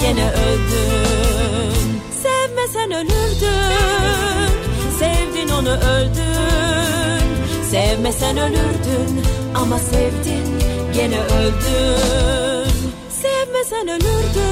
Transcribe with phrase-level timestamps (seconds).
[0.00, 4.50] gene öldün Sevmesen ölürdün
[4.98, 7.22] Sevdin onu öldün
[7.70, 9.22] Sevmesen ölürdün
[9.54, 10.58] Ama sevdin
[10.94, 12.68] gene öldün
[13.10, 14.48] Sevmesen ölürdün.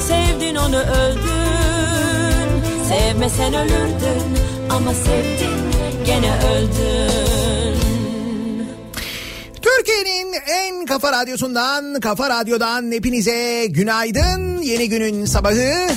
[0.00, 4.38] Sevdin onu öldün Sevmesen ölürdün
[4.70, 5.60] Ama sevdin
[6.06, 7.65] gene öldün
[9.86, 14.62] Türkiye'nin en kafa radyosundan, kafa radyodan hepinize günaydın.
[14.62, 15.88] Yeni günün sabahı.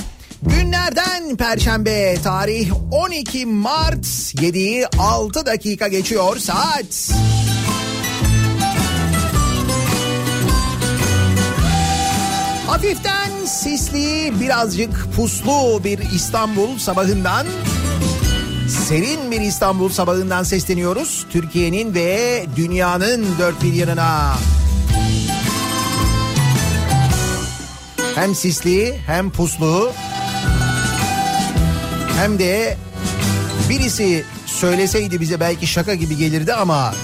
[0.42, 4.06] Günlerden Perşembe tarih 12 Mart
[4.40, 7.12] 7 6 dakika geçiyor saat.
[12.66, 17.46] Hafiften sisli birazcık puslu bir İstanbul sabahından
[18.90, 21.26] Serin bir İstanbul sabahından sesleniyoruz.
[21.30, 24.34] Türkiye'nin ve dünyanın dört bir yanına.
[28.14, 29.92] Hem sisli hem puslu
[32.18, 32.76] hem de
[33.68, 36.94] birisi söyleseydi bize belki şaka gibi gelirdi ama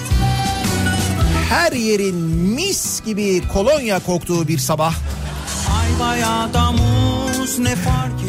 [1.49, 2.15] her yerin
[2.55, 4.93] mis gibi kolonya koktuğu bir sabah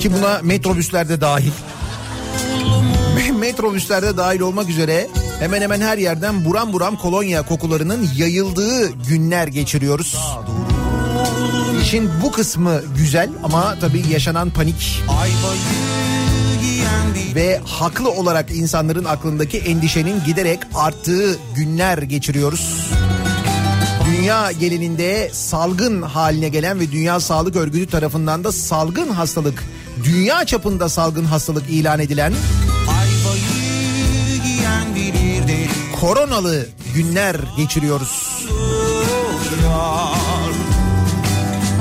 [0.01, 1.53] ki buna metrobüslerde dahil
[3.39, 5.09] metrobüslerde dahil olmak üzere
[5.39, 10.19] hemen hemen her yerden buram buram kolonya kokularının yayıldığı günler geçiriyoruz.
[11.83, 15.03] İşin bu kısmı güzel ama tabii yaşanan panik
[17.35, 22.91] ve haklı olarak insanların aklındaki endişenin giderek arttığı günler geçiriyoruz.
[24.07, 29.65] Dünya genelinde salgın haline gelen ve Dünya Sağlık Örgütü tarafından da salgın hastalık,
[30.05, 32.33] dünya çapında salgın hastalık ilan edilen
[36.01, 38.47] koronalı günler geçiriyoruz.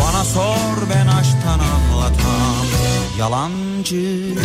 [0.02, 2.66] Bana sor ben aşktan anlatam
[3.20, 4.36] Yalancı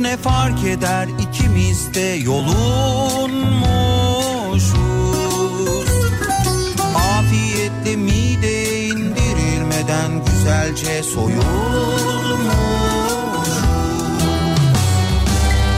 [0.00, 1.08] ne fark eder?
[1.08, 3.50] İkimiz de yolunmuşuz.
[7.18, 11.40] Afiyetle mide indirilmeden güzelce soyulmuş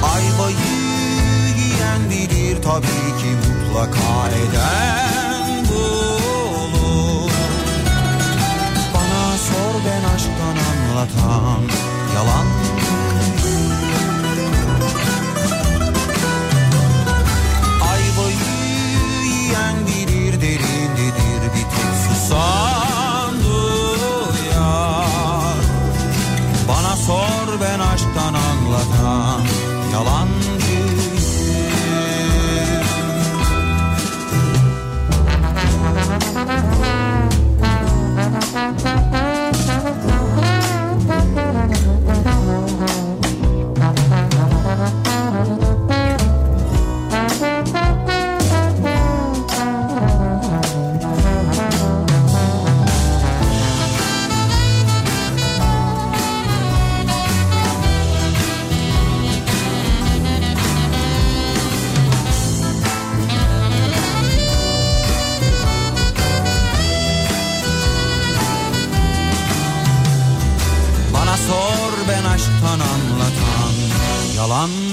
[0.03, 0.73] Ayvayı
[2.63, 7.31] tabii ki mutlaka eden bulur
[8.95, 11.63] Bana sor ben aşktan anlatan
[12.15, 12.52] yalan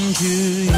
[0.09, 0.73] yalancıyım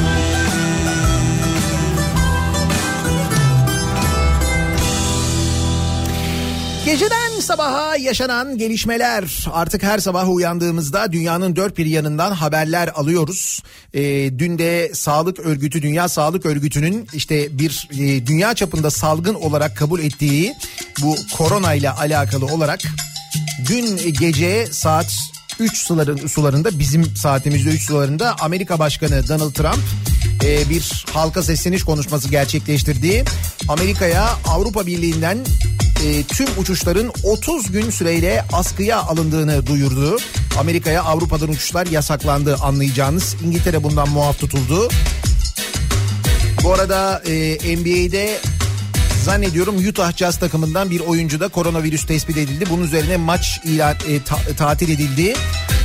[6.85, 13.63] Geceden sabaha yaşanan gelişmeler artık her sabah uyandığımızda dünyanın dört bir yanından haberler alıyoruz.
[13.93, 14.01] Ee,
[14.39, 19.99] dün de Sağlık Örgütü Dünya Sağlık Örgütü'nün işte bir e, dünya çapında salgın olarak kabul
[19.99, 20.53] ettiği
[21.01, 22.79] bu korona ile alakalı olarak
[23.69, 25.31] dün gece saat
[25.61, 29.79] 3 suların, sularında bizim saatimizde 3 sularında Amerika Başkanı Donald Trump
[30.43, 33.25] e, bir halka sesleniş konuşması gerçekleştirdi.
[33.67, 35.37] Amerika'ya Avrupa Birliği'nden
[36.05, 40.17] e, tüm uçuşların 30 gün süreyle askıya alındığını duyurdu.
[40.59, 43.35] Amerika'ya Avrupa'dan uçuşlar yasaklandı anlayacağınız.
[43.45, 44.89] İngiltere bundan muaf tutuldu.
[46.63, 48.39] Bu arada e, NBA'de
[49.23, 52.65] zannediyorum Utah Jazz takımından bir oyuncu da koronavirüs tespit edildi.
[52.69, 55.33] Bunun üzerine maç ilan e, ta- tatil edildi.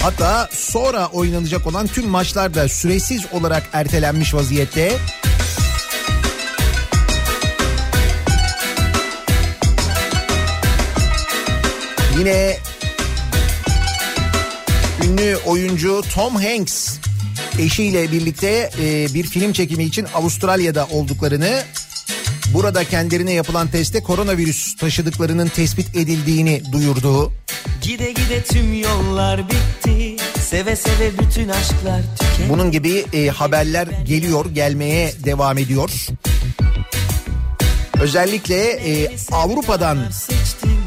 [0.03, 4.93] Hatta sonra oynanacak olan tüm maçlar da süresiz olarak ertelenmiş vaziyette.
[12.19, 12.59] Yine
[15.05, 16.99] ünlü oyuncu Tom Hanks
[17.59, 21.63] eşiyle birlikte e, bir film çekimi için Avustralya'da olduklarını
[22.57, 27.33] burada kendilerine yapılan testte koronavirüs taşıdıklarının tespit edildiğini duyurdu.
[27.83, 34.47] Gide gide tüm yollar bitti Seve seve bütün aşklar tükendi Bunun gibi e, haberler geliyor,
[34.55, 35.91] gelmeye devam ediyor.
[38.01, 39.99] Özellikle e, Avrupa'dan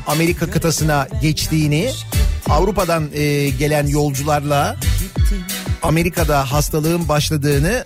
[0.08, 1.92] Amerika kıtasına geçtiğini,
[2.50, 4.76] Avrupa'dan e, gelen yolcularla
[5.84, 7.84] Amerika'da hastalığın başladığını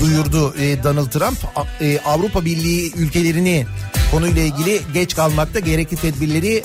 [0.00, 1.38] duyurdu e, Donald Trump.
[1.56, 3.66] A- e, Avrupa Birliği ülkelerini
[4.10, 6.62] konuyla ilgili geç kalmakta gerekli tedbirleri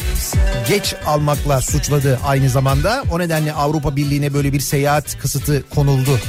[0.69, 3.03] geç almakla suçladı aynı zamanda.
[3.12, 6.19] O nedenle Avrupa Birliği'ne böyle bir seyahat kısıtı konuldu.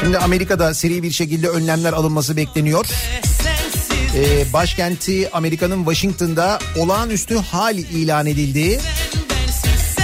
[0.00, 2.86] Şimdi Amerika'da seri bir şekilde önlemler alınması bekleniyor.
[4.14, 8.80] Sensiz E, başkenti Amerika'nın Washington'da olağanüstü hal ilan edildi.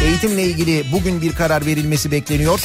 [0.05, 2.61] Eğitimle ilgili bugün bir karar verilmesi bekleniyor.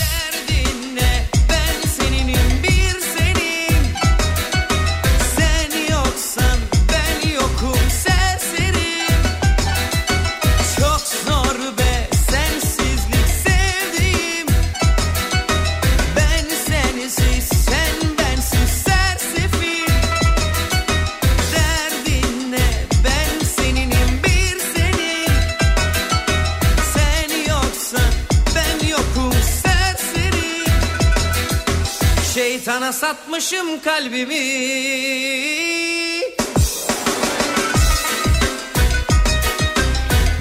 [32.86, 34.36] Şeytana satmışım kalbimi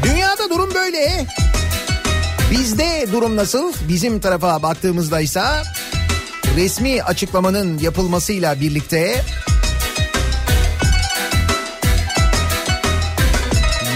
[0.02, 1.26] Dünyada durum böyle.
[2.50, 3.72] Bizde durum nasıl?
[3.88, 5.42] Bizim tarafa baktığımızda ise
[6.56, 9.24] resmi açıklamanın yapılmasıyla birlikte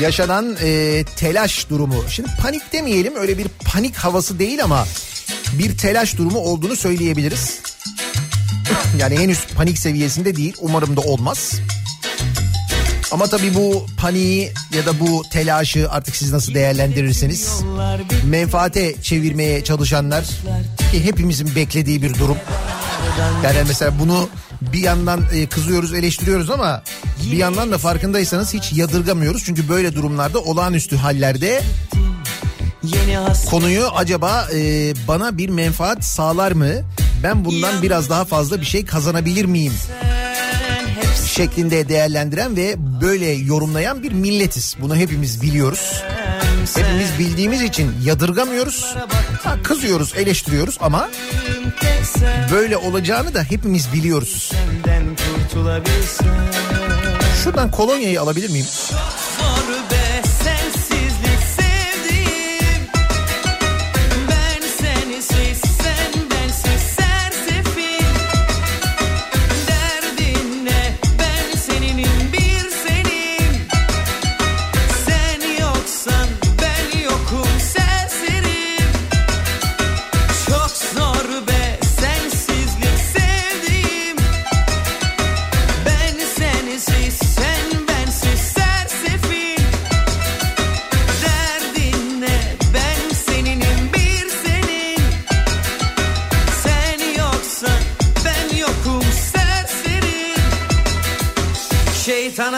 [0.01, 2.05] yaşanan e, telaş durumu.
[2.11, 4.87] Şimdi panik demeyelim öyle bir panik havası değil ama
[5.53, 7.68] bir telaş durumu olduğunu söyleyebiliriz.
[8.99, 11.61] Yani henüz panik seviyesinde değil umarım da olmaz.
[13.13, 17.61] Ama tabii bu paniği ya da bu telaşı artık siz nasıl değerlendirirseniz
[18.25, 20.25] menfaate çevirmeye çalışanlar
[20.93, 22.37] ki hepimizin beklediği bir durum.
[23.45, 24.29] Yani mesela bunu
[24.61, 26.83] bir yandan e, kızıyoruz eleştiriyoruz ama
[27.33, 29.45] bir yandan da farkındaysanız hiç yadırgamıyoruz.
[29.45, 31.63] Çünkü böyle durumlarda olağanüstü hallerde
[33.51, 36.73] Konuyu acaba e, bana bir menfaat sağlar mı?
[37.23, 39.73] Ben bundan biraz daha fazla bir şey kazanabilir miyim?
[41.35, 44.77] Şeklinde değerlendiren ve böyle yorumlayan bir milletiz.
[44.81, 46.03] Bunu hepimiz biliyoruz.
[46.77, 48.95] Hepimiz bildiğimiz için yadırgamıyoruz.
[49.45, 51.09] Ha, kızıyoruz, eleştiriyoruz ama
[52.53, 54.53] böyle olacağını da hepimiz biliyoruz.
[57.45, 58.67] Şuradan kolonyayı alabilir miyim?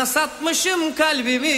[0.01, 1.49] Şeytana satmışım kalbimi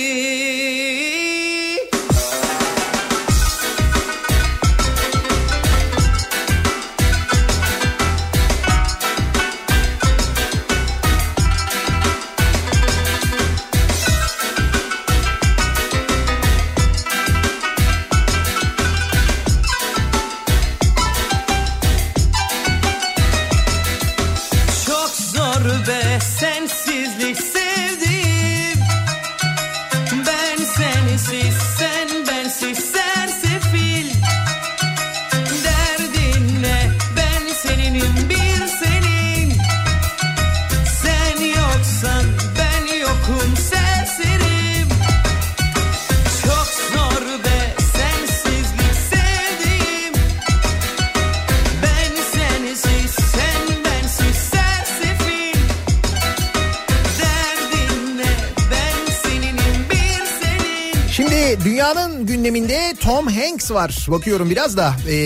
[63.63, 64.07] Hanks var.
[64.11, 65.17] Bakıyorum biraz da e,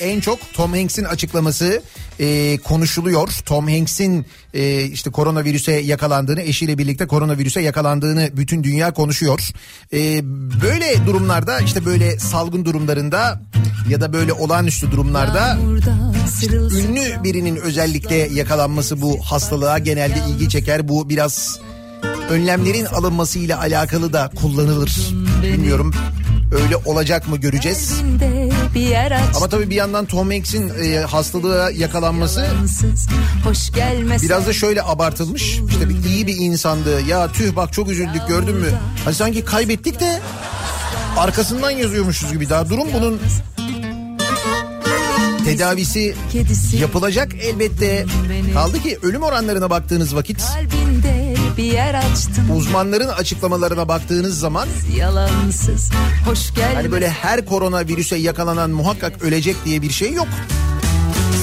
[0.00, 1.82] en çok Tom Hanks'in açıklaması
[2.20, 3.28] e, konuşuluyor.
[3.46, 9.40] Tom Hanks'in e, işte koronavirüse yakalandığını, eşiyle birlikte koronavirüse yakalandığını bütün dünya konuşuyor.
[9.92, 10.20] E,
[10.62, 13.42] böyle durumlarda işte böyle salgın durumlarında
[13.88, 15.58] ya da böyle olağanüstü durumlarda
[16.52, 20.88] ünlü birinin özellikle yakalanması bu hastalığa genelde ilgi çeker.
[20.88, 21.60] Bu biraz
[22.30, 25.10] önlemlerin alınmasıyla alakalı da kullanılır.
[25.42, 25.94] Bilmiyorum
[26.52, 27.92] öyle olacak mı göreceğiz.
[29.36, 32.46] Ama tabii bir yandan Tom Hanks'in e, hastalığa yakalanması
[33.44, 33.70] hoş
[34.22, 35.60] biraz da şöyle abartılmış.
[35.68, 37.00] İşte bir iyi bir insandı.
[37.00, 38.68] Ya tüh bak çok üzüldük gördün mü?
[39.04, 40.20] Hani sanki kaybettik de
[41.16, 42.50] arkasından yazıyormuşuz gibi.
[42.50, 43.20] Daha durum bunun
[45.44, 46.14] tedavisi
[46.80, 48.06] yapılacak elbette.
[48.54, 50.42] Kaldı ki ölüm oranlarına baktığınız vakit
[51.56, 52.48] bir yer açtın.
[52.56, 55.90] uzmanların açıklamalarına baktığınız zaman Yalansız,
[56.24, 56.74] hoş gelmesin.
[56.76, 60.28] hani böyle her koronavirüse yakalanan muhakkak ölecek diye bir şey yok.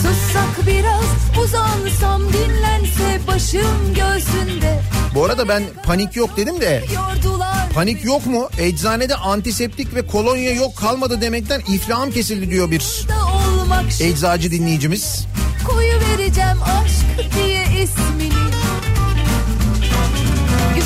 [0.01, 4.79] Sussak biraz, uzansam dinlense başım göğsünde.
[5.15, 6.83] Bu arada ben panik yok dedim de
[7.73, 8.49] panik yok mu?
[8.59, 13.05] Eczanede antiseptik ve kolonya yok kalmadı demekten iflahım kesildi diyor bir
[14.01, 15.25] eczacı dinleyicimiz.
[15.67, 18.56] Koyu vereceğim aşk diye ismini.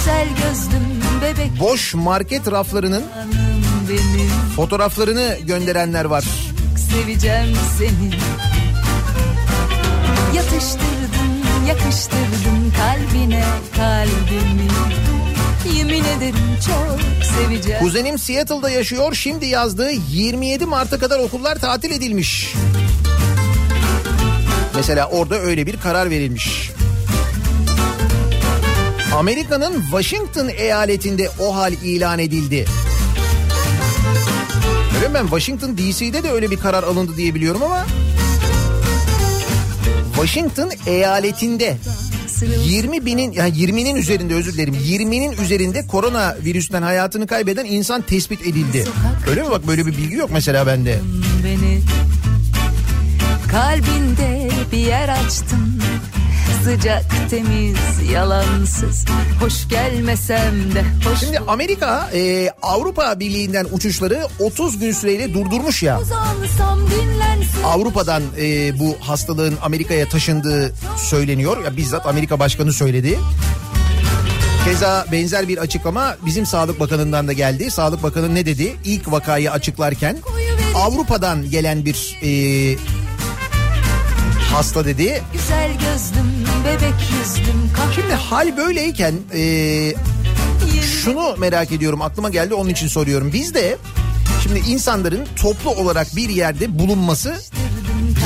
[0.01, 3.03] Güzel gözlüm bebek Boş market raflarının
[4.55, 6.23] fotoğraflarını gönderenler var.
[6.91, 8.11] seveceğim seni
[10.35, 13.43] Yatıştırdım yakıştırdım kalbine
[13.75, 14.67] kalbimi
[15.77, 16.35] Yemin ederim
[16.67, 19.13] çok seveceğim Kuzenim Seattle'da yaşıyor.
[19.13, 22.53] Şimdi yazdığı 27 Mart'a kadar okullar tatil edilmiş.
[24.75, 26.71] Mesela orada öyle bir karar verilmiş.
[29.15, 32.65] Amerika'nın Washington eyaletinde o hal ilan edildi.
[34.95, 37.85] Öyle ben Washington DC'de de öyle bir karar alındı diye biliyorum ama
[40.15, 41.77] Washington eyaletinde
[42.65, 48.41] 20 binin yani 20'nin üzerinde özür dilerim 20'nin üzerinde korona virüsten hayatını kaybeden insan tespit
[48.41, 48.85] edildi.
[49.29, 50.99] Öyle mi bak böyle bir bilgi yok mesela bende.
[51.43, 51.81] beni
[53.51, 55.80] Kalbinde bir yer açtın
[56.63, 59.05] Sıcak temiz yalansız
[59.39, 65.99] Hoş gelmesem de hoş Şimdi Amerika e, Avrupa Birliği'nden uçuşları 30 gün süreyle durdurmuş ya.
[67.65, 71.63] Avrupa'dan e, bu hastalığın Amerika'ya taşındığı söyleniyor.
[71.65, 73.19] Ya bizzat Amerika Başkanı söyledi.
[74.65, 77.71] Keza benzer bir açıklama bizim Sağlık Bakanı'ndan da geldi.
[77.71, 78.75] Sağlık Bakanı ne dedi?
[78.85, 80.17] İlk vakayı açıklarken
[80.75, 82.31] Avrupa'dan gelen bir e,
[84.53, 85.23] hasta dedi.
[85.33, 86.40] Güzel gözlüm.
[87.95, 89.93] Şimdi hal böyleyken e,
[90.81, 93.33] şunu merak ediyorum aklıma geldi onun için soruyorum.
[93.33, 93.77] Bizde
[94.43, 97.35] şimdi insanların toplu olarak bir yerde bulunması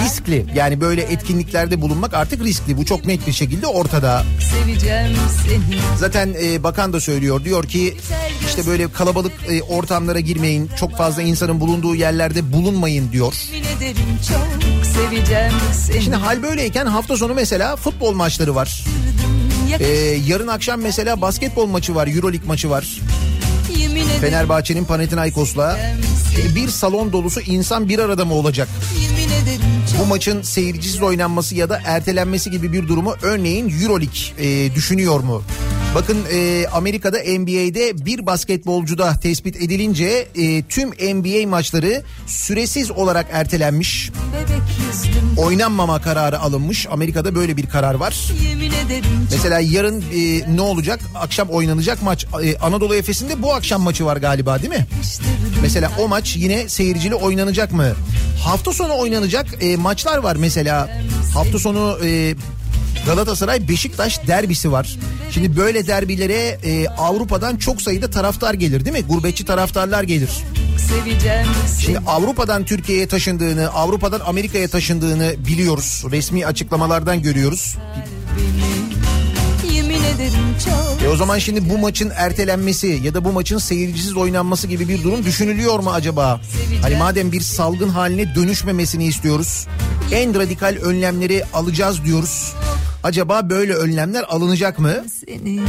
[0.05, 0.45] riskli.
[0.55, 2.77] Yani böyle etkinliklerde bulunmak artık riskli.
[2.77, 4.24] Bu çok net bir şekilde ortada.
[5.97, 7.43] Zaten e, bakan da söylüyor.
[7.43, 7.97] Diyor ki
[8.47, 10.69] işte böyle kalabalık e, ortamlara girmeyin.
[10.79, 13.33] Çok fazla insanın bulunduğu yerlerde bulunmayın diyor.
[16.03, 18.83] Şimdi hal böyleyken hafta sonu mesela futbol maçları var.
[19.79, 19.85] Ee,
[20.27, 23.01] yarın akşam mesela basketbol maçı var, Euroleague maçı var.
[24.21, 25.79] Fenerbahçe'nin Panathinaikos'la.
[26.35, 28.67] Şimdi bir salon dolusu insan bir arada mı olacak?
[30.00, 35.44] Bu maçın seyircisiz oynanması ya da ertelenmesi gibi bir durumu örneğin Euroleague e, düşünüyor mu?
[35.96, 44.12] Bakın e, Amerika'da NBA'de bir basketbolcuda tespit edilince e, tüm NBA maçları süresiz olarak ertelenmiş.
[44.34, 44.75] bebek.
[45.38, 46.88] Oynanmama kararı alınmış.
[46.92, 48.16] Amerika'da böyle bir karar var.
[49.32, 51.00] Mesela yarın e, ne olacak?
[51.16, 52.25] Akşam oynanacak maç.
[52.44, 54.88] E, Anadolu Efes'in de bu akşam maçı var galiba değil mi?
[55.62, 57.86] Mesela o maç yine seyircili oynanacak mı?
[58.44, 60.90] Hafta sonu oynanacak e, maçlar var mesela.
[61.34, 62.36] Hafta sonu e,
[63.06, 64.98] Galatasaray Beşiktaş derbisi var.
[65.32, 69.04] Şimdi böyle derbilere e, Avrupa'dan çok sayıda taraftar gelir değil mi?
[69.08, 70.29] Gurbetçi taraftarlar gelir.
[71.86, 76.03] Şimdi Avrupa'dan Türkiye'ye taşındığını, Avrupa'dan Amerika'ya taşındığını biliyoruz.
[76.12, 77.75] Resmi açıklamalardan görüyoruz.
[80.16, 84.68] Ederim çok E o zaman şimdi bu maçın ertelenmesi ya da bu maçın seyircisiz oynanması
[84.68, 86.42] gibi bir durum düşünülüyor mu acaba?
[86.82, 89.68] Hani madem bir salgın haline dönüşmemesini istiyoruz.
[90.12, 92.54] En radikal önlemleri alacağız diyoruz.
[93.04, 94.94] Acaba böyle önlemler alınacak mı?
[95.25, 95.60] seni.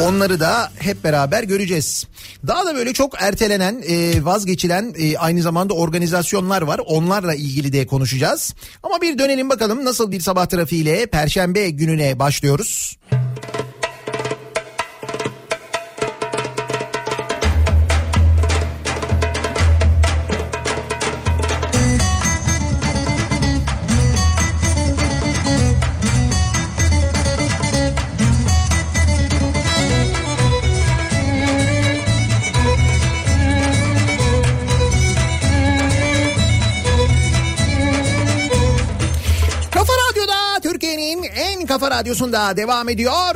[0.00, 2.06] Onları da hep beraber göreceğiz.
[2.46, 6.80] Daha da böyle çok ertelenen, e, vazgeçilen e, aynı zamanda organizasyonlar var.
[6.86, 8.54] Onlarla ilgili de konuşacağız.
[8.82, 12.96] Ama bir dönelim bakalım nasıl bir sabah trafiğiyle Perşembe gününe başlıyoruz.
[13.10, 13.19] Kafa
[41.70, 43.34] kafa radyosunda devam ediyor.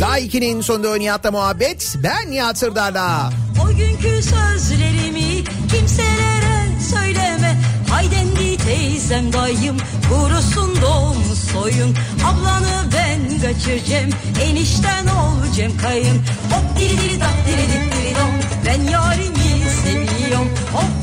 [0.00, 1.94] Daha 2'nin sonunda Nihat'la muhabbet.
[2.02, 3.30] Ben Nihat Sırdar'la.
[3.64, 7.56] O günkü sözlerimi kimselere söyleme
[7.90, 9.76] Haydendi teyzem dayım
[10.08, 14.10] kurusun domuz soyun Ablanı ben kaçıracağım
[14.42, 16.16] enişten olacağım kayın
[16.50, 18.34] Hop diri diri dak diri diri dom
[18.66, 20.97] ben yarimi seviyorum Hop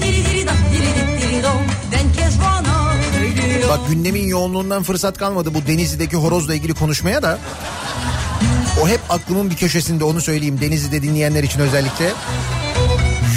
[3.69, 7.39] Bak gündemin yoğunluğundan fırsat kalmadı bu Denizli'deki horozla ilgili konuşmaya da.
[8.83, 12.13] O hep aklımın bir köşesinde onu söyleyeyim Denizli'de dinleyenler için özellikle.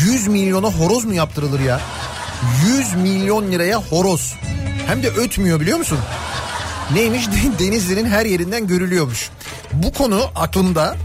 [0.05, 1.81] 100 milyona horoz mu yaptırılır ya?
[2.79, 4.35] 100 milyon liraya horoz.
[4.87, 5.99] Hem de ötmüyor biliyor musun?
[6.95, 7.27] Neymiş?
[7.59, 9.31] Denizli'nin her yerinden görülüyormuş.
[9.73, 10.97] Bu konu aklımda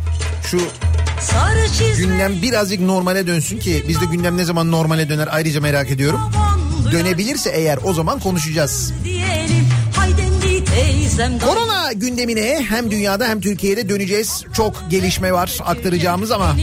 [0.45, 0.59] şu
[1.97, 6.19] gündem birazcık normale dönsün ki biz de gündem ne zaman normale döner ayrıca merak ediyorum.
[6.91, 8.93] Dönebilirse eğer o zaman konuşacağız.
[11.39, 14.43] Korona gündemine hem dünyada hem Türkiye'de döneceğiz.
[14.55, 16.55] Çok gelişme var aktaracağımız ama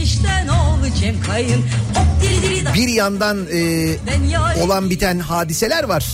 [2.75, 6.05] bir yandan e, olan biten hadiseler var.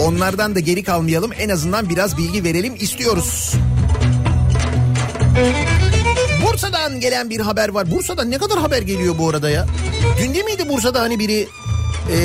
[0.00, 1.30] Onlardan da geri kalmayalım.
[1.38, 3.52] En azından biraz bilgi verelim istiyoruz.
[6.46, 7.90] Bursa'dan gelen bir haber var.
[7.90, 9.66] Bursa'dan ne kadar haber geliyor bu arada ya?
[10.18, 11.48] Dün değil miydi Bursa'da hani biri
[12.12, 12.16] e,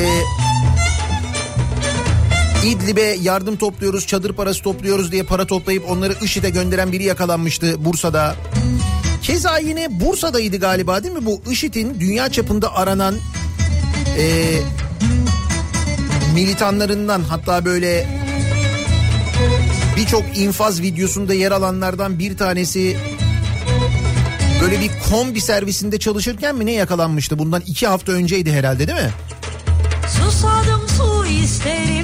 [2.65, 8.36] İdlib'e yardım topluyoruz, çadır parası topluyoruz diye para toplayıp onları IŞİD'e gönderen biri yakalanmıştı Bursa'da.
[9.22, 11.26] Keza yine Bursa'daydı galiba değil mi?
[11.26, 13.15] Bu IŞİD'in dünya çapında aranan
[14.17, 14.45] e,
[16.34, 18.08] militanlarından hatta böyle
[19.98, 22.98] birçok infaz videosunda yer alanlardan bir tanesi
[24.62, 27.39] böyle bir kombi servisinde çalışırken mi ne yakalanmıştı?
[27.39, 29.12] Bundan iki hafta önceydi herhalde değil mi?
[30.08, 31.98] Susadım su isterim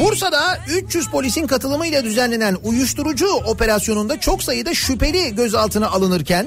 [0.00, 6.46] Bursa'da 300 polisin katılımıyla düzenlenen uyuşturucu operasyonunda çok sayıda şüpheli gözaltına alınırken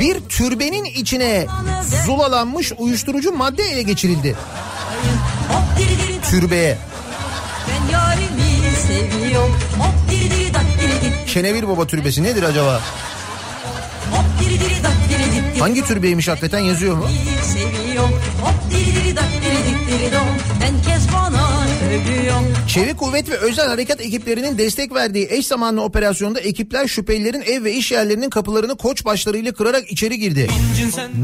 [0.00, 1.46] bir türbenin içine
[2.06, 4.36] zulalanmış uyuşturucu madde ele geçirildi.
[5.78, 6.78] Diri diri Türbeye.
[10.10, 10.50] diri diri
[11.02, 12.80] diri Kenevir Baba Türbesi nedir acaba?
[14.40, 17.08] Diri diri diri Hangi türbeymiş hakikaten yazıyor mu?
[17.42, 19.75] Seviyorum hop diri dak diri
[22.68, 27.72] Çevik Kuvvet ve Özel Harekat ekiplerinin destek verdiği eş zamanlı operasyonda ekipler şüphelilerin ev ve
[27.72, 30.48] iş yerlerinin kapılarını koç başlarıyla kırarak içeri girdi.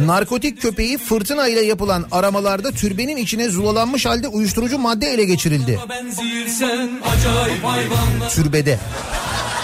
[0.07, 5.79] Narkotik köpeği fırtına ile yapılan aramalarda türbenin içine zulalanmış halde uyuşturucu madde ele geçirildi.
[8.31, 8.79] Türbede.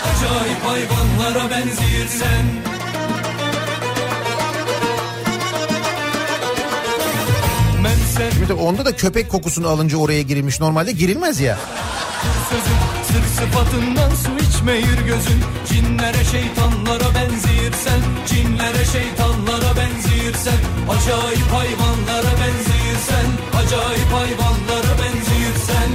[0.05, 2.78] Acayip hayvanlara benzirsen
[8.39, 10.61] Şimdi onda da köpek kokusunu alınca oraya girilmiş.
[10.61, 11.59] Normalde girilmez ya.
[12.51, 12.79] sözün
[13.09, 15.41] Sır sıfatından su içmeyir gözün.
[15.69, 20.59] Cinlere şeytanlara benzirsen Cinlere şeytanlara benzirsen
[20.91, 23.29] Acayip hayvanlara benzirsen
[23.61, 25.91] Acayip hayvanlara benzirsen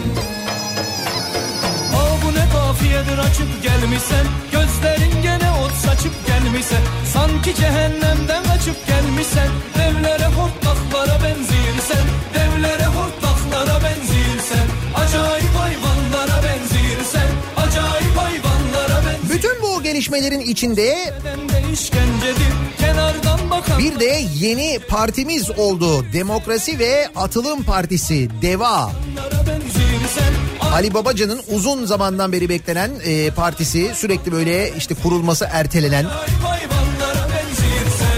[1.95, 4.25] Aa bu ne kafiyedir açıp gelmişsen.
[4.51, 5.51] Gözlerin gene
[5.93, 6.81] ot saçıp gelmişsen
[7.13, 17.27] Sanki cehennemden açıp gelmişsen Devlere hortlaklara benzirsen Devlere hortlaklara benzirsen Acayip hayvanlara benzirsen
[17.57, 21.13] Acayip hayvanlara benzirsen Bütün bu gelişmelerin içinde
[23.79, 26.05] bir de yeni partimiz oldu.
[26.13, 28.91] Demokrasi ve Atılım Partisi DEVA.
[29.47, 30.33] benzirsen
[30.73, 36.05] Ali Babacan'ın uzun zamandan beri beklenen e, partisi sürekli böyle işte kurulması ertelenen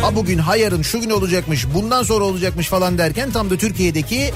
[0.01, 4.33] ha bugün ha yarın şu gün olacakmış bundan sonra olacakmış falan derken tam da Türkiye'deki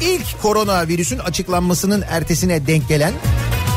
[0.00, 3.12] ilk koronavirüsün açıklanmasının ertesine denk gelen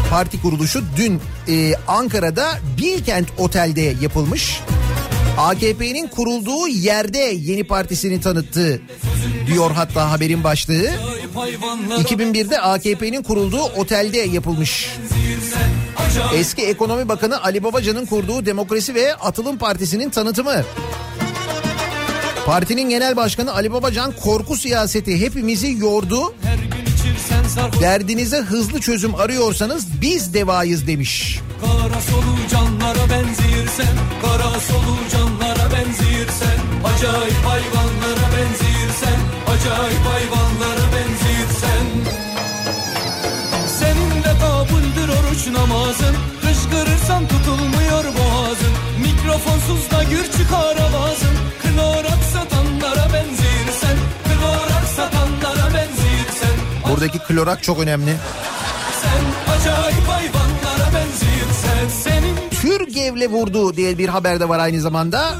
[0.10, 4.62] parti kuruluşu dün e, Ankara'da Bilkent Otel'de yapılmış.
[5.38, 8.82] AKP'nin kurulduğu yerde yeni partisini tanıttı
[9.48, 10.74] diyor hatta haberin başlığı.
[10.74, 14.90] Acayip hayvanlara 2001'de AKP'nin kurulduğu otelde yapılmış.
[16.36, 20.64] Eski Ekonomi Bakanı Ali Babacan'ın kurduğu Demokrasi ve Atılım Partisi'nin tanıtımı.
[22.46, 26.34] Partinin genel başkanı Ali Babacan korku siyaseti hepimizi yordu.
[27.82, 31.40] Derdinize hızlı çözüm arıyorsanız biz devayız demiş.
[31.62, 33.43] Kara solucanlara benzirsen
[34.44, 39.20] Kara solucanlara benzirsen Acayip hayvanlara benzirsen
[39.54, 41.86] Acayip hayvanlara benzirsen
[43.80, 46.16] Senin de kabuldür oruç namazın.
[46.42, 48.74] Kışkırırsan tutulmuyor boğazın.
[49.02, 51.36] Mikrofonsuz da gür çıkar avazın.
[51.64, 56.56] Klorak satanlara benzirsen Klorak satanlara benzirsen
[56.90, 58.16] Buradaki klorak çok önemli.
[63.04, 65.36] Türgev'le vurdu diye bir haber de var aynı zamanda.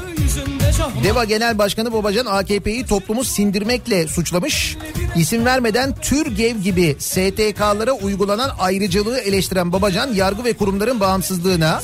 [1.04, 4.76] DEVA Genel Başkanı Babacan AKP'yi toplumu sindirmekle suçlamış.
[5.16, 11.82] İsim vermeden Türgev gibi STK'lara uygulanan ayrıcalığı eleştiren Babacan yargı ve kurumların bağımsızlığına,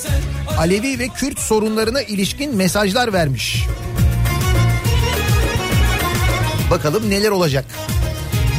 [0.58, 3.66] Alevi ve Kürt sorunlarına ilişkin mesajlar vermiş.
[6.70, 7.64] Bakalım neler olacak.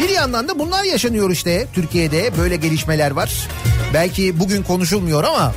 [0.04, 3.48] Bir yandan da bunlar yaşanıyor işte Türkiye'de böyle gelişmeler var.
[3.94, 5.54] Belki bugün konuşulmuyor ama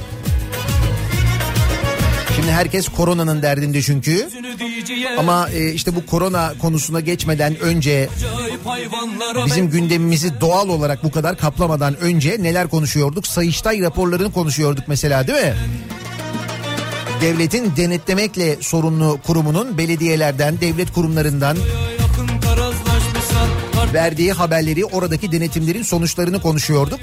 [2.44, 4.28] şimdi herkes koronanın derdinde çünkü.
[5.18, 8.08] Ama e, işte bu korona konusuna geçmeden önce
[9.46, 13.26] bizim gündemimizi doğal olarak bu kadar kaplamadan önce neler konuşuyorduk?
[13.26, 15.54] Sayıştay raporlarını konuşuyorduk mesela değil mi?
[17.20, 21.56] Devletin denetlemekle sorumlu kurumunun belediyelerden, devlet kurumlarından
[23.94, 27.00] verdiği haberleri, oradaki denetimlerin sonuçlarını konuşuyorduk.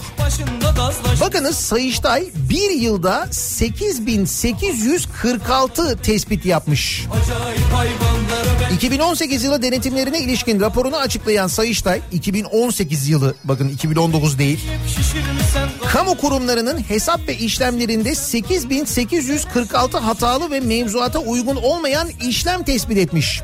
[1.22, 7.06] Bakınız Sayıştay bir yılda 8846 tespit yapmış.
[7.12, 14.60] Acayip hayvanlara ben 2018 yılı denetimlerine ilişkin raporunu açıklayan Sayıştay 2018 yılı bakın 2019 değil.
[15.88, 23.42] Kamu kurumlarının hesap ve işlemlerinde 8846 hatalı ve mevzuata uygun olmayan işlem tespit etmiş.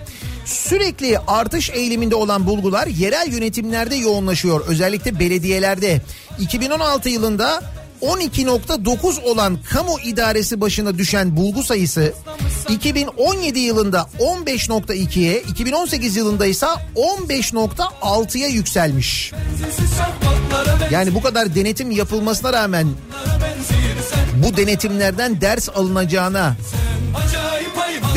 [0.48, 4.66] Sürekli artış eğiliminde olan bulgular yerel yönetimlerde yoğunlaşıyor.
[4.68, 6.02] Özellikle belediyelerde.
[6.40, 7.64] 2016 yılında
[8.02, 12.14] 12.9 olan kamu idaresi başına düşen bulgu sayısı
[12.70, 19.34] 2017 yılında 15.2'ye 2018 yılında ise 15.6'ya yükselmiş.
[20.92, 22.88] Yani bu kadar denetim yapılmasına rağmen
[24.36, 26.56] bu denetimlerden ders alınacağına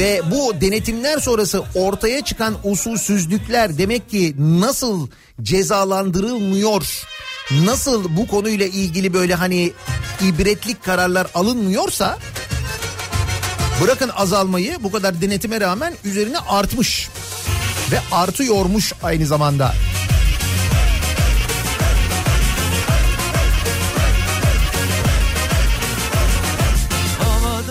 [0.00, 5.08] ve bu denetimler sonrası ortaya çıkan usulsüzlükler demek ki nasıl
[5.42, 7.06] cezalandırılmıyor?
[7.64, 9.72] Nasıl bu konuyla ilgili böyle hani
[10.20, 12.18] ibretlik kararlar alınmıyorsa
[13.82, 17.08] bırakın azalmayı bu kadar denetime rağmen üzerine artmış
[17.92, 19.74] ve artıyormuş aynı zamanda.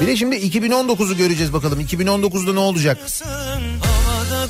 [0.01, 1.81] Bir de şimdi 2019'u göreceğiz bakalım.
[1.81, 2.97] 2019'da ne olacak?
[3.81, 4.47] Havada?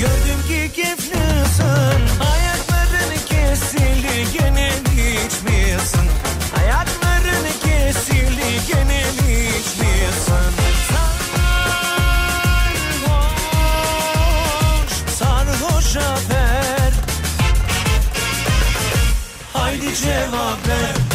[0.00, 2.00] Gördüm ki keyiflisin.
[2.32, 4.70] Ayakların kesildi gene
[5.26, 6.06] içmiyorsun.
[6.58, 9.02] Ayakların kesildi gene
[9.58, 10.52] içmiyorsun.
[12.98, 16.92] Sarhoş, sarhoş haber.
[19.52, 21.13] Haydi cevap ver.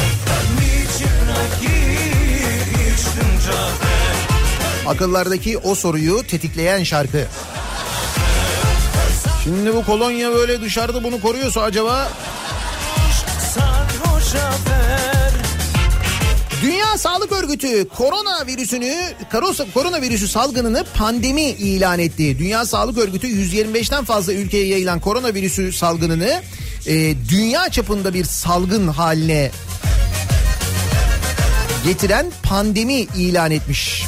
[4.89, 7.25] Akıllardaki o soruyu tetikleyen şarkı.
[9.43, 12.09] Şimdi bu kolonya böyle dışarıda bunu koruyorsa acaba.
[16.61, 18.95] Dünya Sağlık Örgütü koronavirüsünü
[19.31, 22.39] karosa- koronavirüsü salgınını pandemi ilan etti.
[22.39, 26.41] Dünya Sağlık Örgütü 125'ten fazla ülkeye yayılan koronavirüsü salgınını
[26.87, 29.51] e, dünya çapında bir salgın haline
[31.85, 34.03] getiren pandemi ilan etmiş.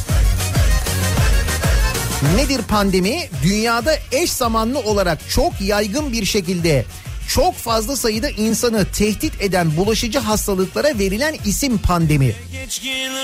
[2.22, 3.30] Nedir pandemi?
[3.44, 6.86] Dünyada eş zamanlı olarak çok yaygın bir şekilde
[7.28, 12.36] çok fazla sayıda insanı tehdit eden bulaşıcı hastalıklara verilen isim pandemi.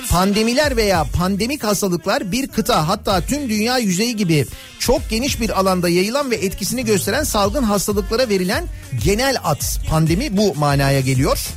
[0.10, 4.45] Pandemiler veya pandemik hastalıklar bir kıta hatta tüm dünya yüzeyi gibi
[4.79, 8.65] çok geniş bir alanda yayılan ve etkisini gösteren salgın hastalıklara verilen
[9.03, 9.62] genel ad.
[9.89, 11.47] Pandemi bu manaya geliyor.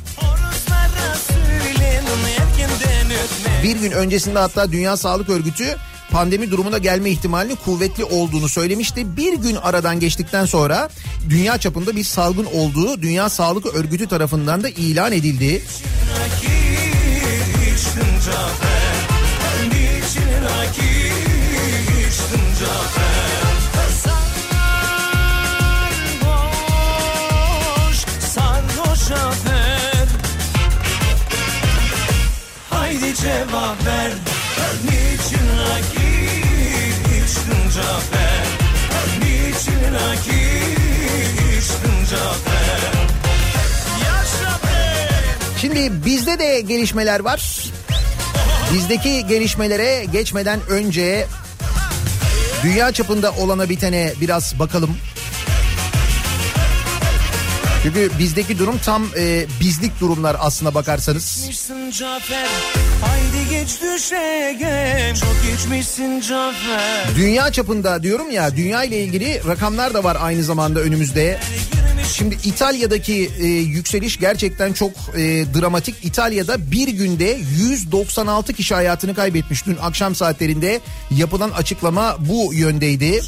[3.63, 5.77] Bir gün öncesinde hatta Dünya Sağlık Örgütü
[6.11, 9.17] pandemi durumuna gelme ihtimalinin kuvvetli olduğunu söylemişti.
[9.17, 10.89] Bir gün aradan geçtikten sonra
[11.29, 15.61] dünya çapında bir salgın olduğu Dünya Sağlık Örgütü tarafından da ilan edildi.
[33.21, 34.11] Cevap ver.
[34.83, 36.00] Niçin içtin
[45.57, 47.65] Şimdi bizde de gelişmeler var.
[48.73, 51.27] Bizdeki gelişmelere geçmeden önce
[52.63, 54.97] dünya çapında olana bitene biraz bakalım.
[57.83, 61.49] Çünkü bizdeki durum tam e, bizlik durumlar aslına bakarsanız.
[61.99, 62.47] Cafer
[66.29, 71.39] Cafer Dünya çapında diyorum ya dünya ile ilgili rakamlar da var aynı zamanda önümüzde.
[72.13, 76.05] Şimdi İtalya'daki e, yükseliş gerçekten çok e, dramatik.
[76.05, 79.65] İtalya'da bir günde 196 kişi hayatını kaybetmiş.
[79.65, 80.79] Dün akşam saatlerinde
[81.11, 83.21] yapılan açıklama bu yöndeydi.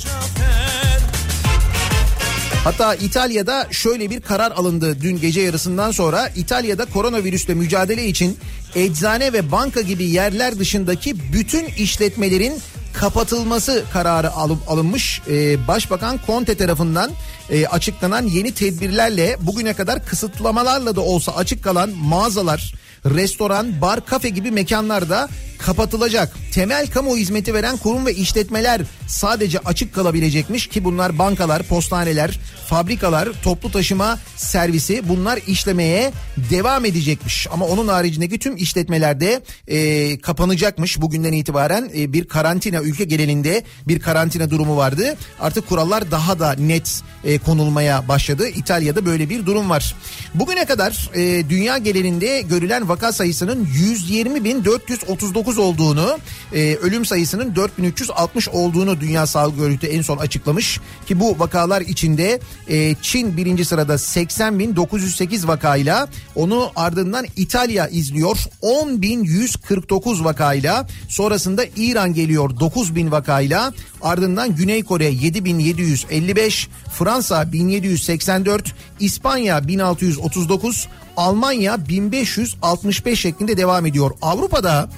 [2.63, 6.27] Hatta İtalya'da şöyle bir karar alındı dün gece yarısından sonra.
[6.35, 8.37] İtalya'da koronavirüsle mücadele için
[8.75, 12.53] eczane ve banka gibi yerler dışındaki bütün işletmelerin
[12.93, 15.21] kapatılması kararı alın, alınmış.
[15.29, 17.11] Ee, Başbakan Conte tarafından
[17.49, 22.73] e, açıklanan yeni tedbirlerle bugüne kadar kısıtlamalarla da olsa açık kalan mağazalar,
[23.05, 25.29] restoran, bar, kafe gibi mekanlarda
[25.65, 26.33] kapatılacak.
[26.51, 33.29] Temel kamu hizmeti veren kurum ve işletmeler sadece açık kalabilecekmiş ki bunlar bankalar, postaneler, fabrikalar,
[33.43, 36.11] toplu taşıma servisi bunlar işlemeye
[36.49, 37.47] devam edecekmiş.
[37.51, 41.01] Ama onun haricindeki tüm işletmelerde e, kapanacakmış.
[41.01, 45.15] Bugünden itibaren e, bir karantina ülke genelinde bir karantina durumu vardı.
[45.39, 48.47] Artık kurallar daha da net e, konulmaya başladı.
[48.49, 49.95] İtalya'da böyle bir durum var.
[50.33, 56.17] Bugüne kadar e, dünya genelinde görülen vaka sayısının 120.439 olduğunu,
[56.53, 60.79] e, ölüm sayısının 4360 olduğunu Dünya Sağlık Örgütü en son açıklamış.
[61.07, 70.23] Ki bu vakalar içinde e, Çin birinci sırada 80.908 vakayla onu ardından İtalya izliyor 10.149
[70.23, 81.87] vakayla sonrasında İran geliyor 9.000 vakayla ardından Güney Kore 7.755 Fransa 1784 İspanya 1639 Almanya
[81.87, 84.11] 1565 şeklinde devam ediyor.
[84.21, 84.89] Avrupa'da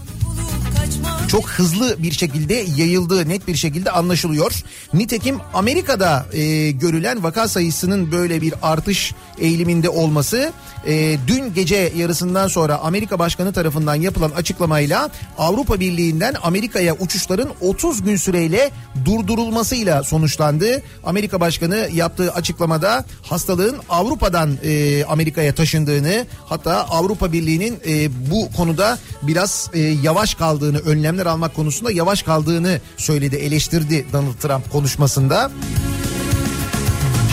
[1.27, 4.63] çok hızlı bir şekilde yayıldığı net bir şekilde anlaşılıyor.
[4.93, 10.51] Nitekim Amerika'da e, görülen vaka sayısının böyle bir artış eğiliminde olması
[10.87, 18.03] e, dün gece yarısından sonra Amerika Başkanı tarafından yapılan açıklamayla Avrupa Birliği'nden Amerika'ya uçuşların 30
[18.03, 18.71] gün süreyle
[19.05, 20.81] durdurulmasıyla sonuçlandı.
[21.03, 28.97] Amerika Başkanı yaptığı açıklamada hastalığın Avrupa'dan e, Amerika'ya taşındığını hatta Avrupa Birliği'nin e, bu konuda
[29.21, 35.51] biraz e, yavaş kaldığını önlemler almak konusunda yavaş kaldığını söyledi eleştirdi Donald Trump konuşmasında.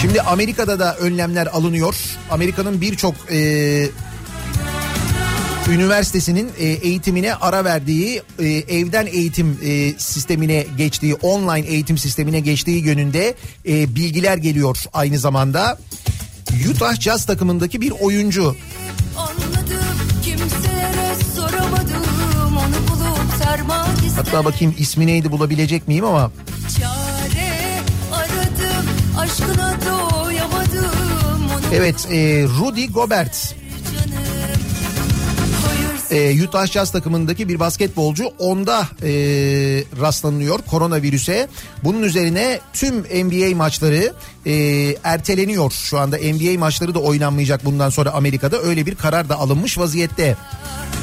[0.00, 1.94] Şimdi Amerika'da da önlemler alınıyor.
[2.30, 3.88] Amerika'nın birçok e,
[5.70, 12.84] üniversitesinin e, eğitimine ara verdiği e, evden eğitim e, sistemine geçtiği online eğitim sistemine geçtiği
[12.84, 13.34] yönünde
[13.68, 15.78] e, bilgiler geliyor aynı zamanda.
[16.70, 18.56] Utah Jazz takımındaki bir oyuncu
[19.16, 19.61] Anladım
[24.16, 26.30] hatta bakayım ismi neydi bulabilecek miyim ama
[31.72, 33.54] evet e, Rudy Gobert
[36.12, 39.10] e, Utah Jazz takımındaki bir basketbolcu onda e,
[40.00, 41.48] rastlanıyor koronavirüse.
[41.84, 44.12] Bunun üzerine tüm NBA maçları
[44.46, 44.52] e,
[45.04, 45.70] erteleniyor.
[45.70, 48.62] Şu anda NBA maçları da oynanmayacak bundan sonra Amerika'da.
[48.62, 50.36] Öyle bir karar da alınmış vaziyette.
[50.92, 51.01] Peki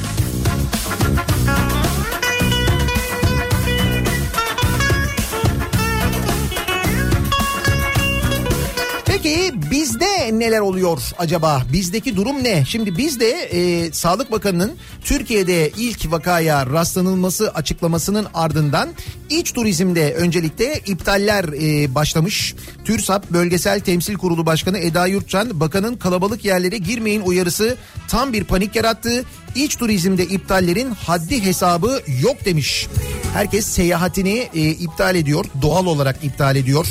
[10.40, 11.62] neler oluyor acaba?
[11.74, 12.66] Bizdeki durum ne?
[12.66, 14.72] Şimdi bizde e, Sağlık Bakanı'nın
[15.02, 18.90] Türkiye'de ilk vakaya rastlanılması açıklamasının ardından
[19.30, 22.56] iç turizmde öncelikle iptaller e, başlamış.
[22.86, 28.76] TÜRSAP Bölgesel Temsil Kurulu Başkanı Eda Yurtcan bakanın kalabalık yerlere girmeyin uyarısı tam bir panik
[28.76, 29.26] yarattı.
[29.56, 32.88] İç turizmde iptallerin haddi hesabı yok demiş.
[33.34, 35.46] Herkes seyahatini e, iptal ediyor.
[35.62, 36.88] Doğal olarak iptal ediyor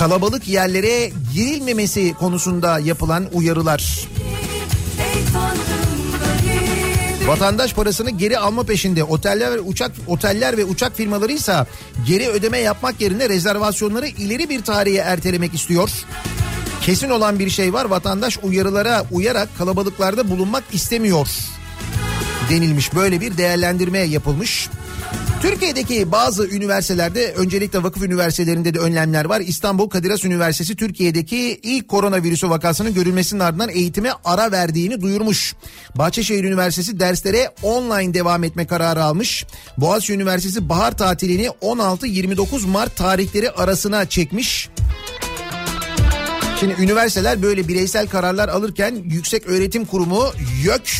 [0.00, 4.08] kalabalık yerlere girilmemesi konusunda yapılan uyarılar.
[7.26, 9.04] Vatandaş parasını geri alma peşinde.
[9.04, 11.66] Oteller ve uçak oteller ve uçak firmaları ise
[12.06, 15.90] geri ödeme yapmak yerine rezervasyonları ileri bir tarihe ertelemek istiyor.
[16.82, 17.84] Kesin olan bir şey var.
[17.84, 21.28] Vatandaş uyarılara uyarak kalabalıklarda bulunmak istemiyor.
[22.50, 22.94] denilmiş.
[22.94, 24.68] Böyle bir değerlendirme yapılmış.
[25.42, 29.40] Türkiye'deki bazı üniversitelerde öncelikle vakıf üniversitelerinde de önlemler var.
[29.40, 35.54] İstanbul Kadir Has Üniversitesi Türkiye'deki ilk koronavirüsü vakasının görülmesinin ardından eğitime ara verdiğini duyurmuş.
[35.94, 39.46] Bahçeşehir Üniversitesi derslere online devam etme kararı almış.
[39.78, 44.68] Boğaziçi Üniversitesi bahar tatilini 16-29 Mart tarihleri arasına çekmiş.
[46.60, 50.32] Şimdi üniversiteler böyle bireysel kararlar alırken Yüksek Öğretim Kurumu
[50.64, 50.90] YÖK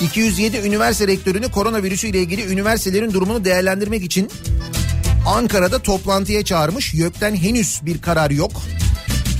[0.00, 4.30] 207 üniversite rektörünü koronavirüsü ile ilgili üniversitelerin durumunu değerlendirmek için
[5.26, 6.94] Ankara'da toplantıya çağırmış.
[6.94, 8.52] YÖK'ten henüz bir karar yok.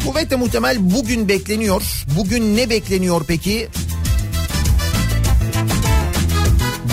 [0.06, 1.82] Kuvvetle muhtemel bugün bekleniyor.
[2.18, 3.68] Bugün ne bekleniyor peki?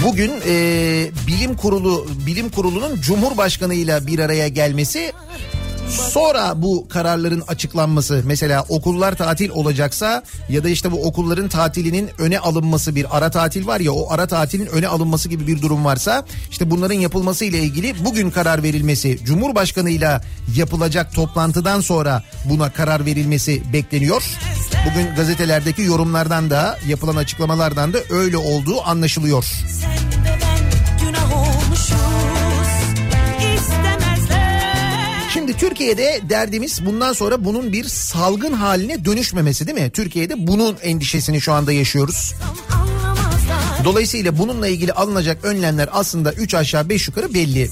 [0.06, 5.12] Bugün e, bilim kurulu bilim kurulunun cumhurbaşkanıyla bir araya gelmesi
[5.89, 12.39] Sonra bu kararların açıklanması mesela okullar tatil olacaksa ya da işte bu okulların tatilinin öne
[12.39, 16.26] alınması bir ara tatil var ya o ara tatilin öne alınması gibi bir durum varsa
[16.52, 20.21] işte bunların yapılması ile ilgili bugün karar verilmesi Cumhurbaşkanıyla
[20.56, 24.24] yapılacak toplantıdan sonra buna karar verilmesi bekleniyor.
[24.89, 29.43] Bugün gazetelerdeki yorumlardan da yapılan açıklamalardan da öyle olduğu anlaşılıyor.
[29.43, 32.44] Sen ve ben günah olmuşuz
[35.45, 39.89] Şimdi Türkiye'de derdimiz bundan sonra bunun bir salgın haline dönüşmemesi değil mi?
[39.89, 42.34] Türkiye'de bunun endişesini şu anda yaşıyoruz.
[43.84, 47.69] Dolayısıyla bununla ilgili alınacak önlemler aslında 3 aşağı 5 yukarı belli.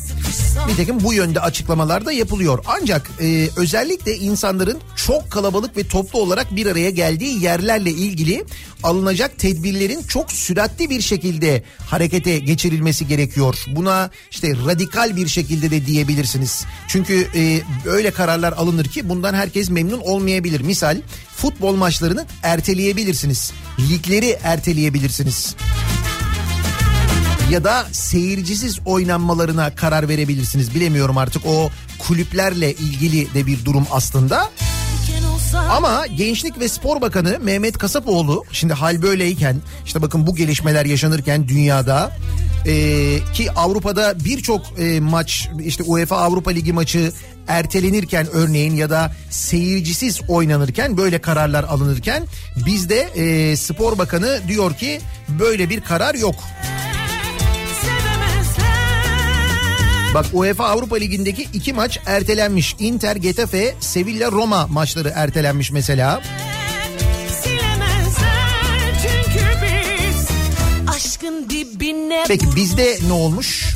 [0.68, 2.60] Nitekim bu yönde açıklamalar da yapılıyor.
[2.68, 8.46] Ancak e, özellikle insanların çok kalabalık ve toplu olarak bir araya geldiği yerlerle ilgili
[8.84, 13.66] alınacak tedbirlerin çok süratli bir şekilde harekete geçirilmesi gerekiyor.
[13.68, 16.66] Buna işte radikal bir şekilde de diyebilirsiniz.
[16.88, 20.62] Çünkü e, öyle kararlar alınır ki bundan herkes memnun olmayabilir.
[20.62, 21.02] Misal
[21.36, 23.52] futbol maçlarını erteleyebilirsiniz.
[23.90, 25.56] Ligleri erteleyebilirsiniz
[27.52, 30.76] ya da seyircisiz oynanmalarına karar verebilirsiniz.
[30.76, 31.70] Bilemiyorum artık o
[32.00, 34.50] kulüplerle ilgili de bir durum aslında.
[35.70, 41.48] Ama Gençlik ve Spor Bakanı Mehmet Kasapoğlu şimdi hal böyleyken işte bakın bu gelişmeler yaşanırken
[41.48, 42.12] dünyada
[42.66, 42.74] e,
[43.34, 47.12] ki Avrupa'da birçok e, maç işte UEFA Avrupa Ligi maçı
[47.48, 52.24] ertelenirken örneğin ya da seyircisiz oynanırken böyle kararlar alınırken
[52.66, 55.02] bizde e, Spor Bakanı diyor ki
[55.40, 56.36] böyle bir karar yok.
[56.36, 56.93] sevemezler
[60.14, 62.76] Bak UEFA Avrupa Ligi'ndeki iki maç ertelenmiş.
[62.80, 66.22] Inter, Getafe, Sevilla, Roma maçları ertelenmiş mesela.
[72.28, 73.76] Peki bizde ne olmuş?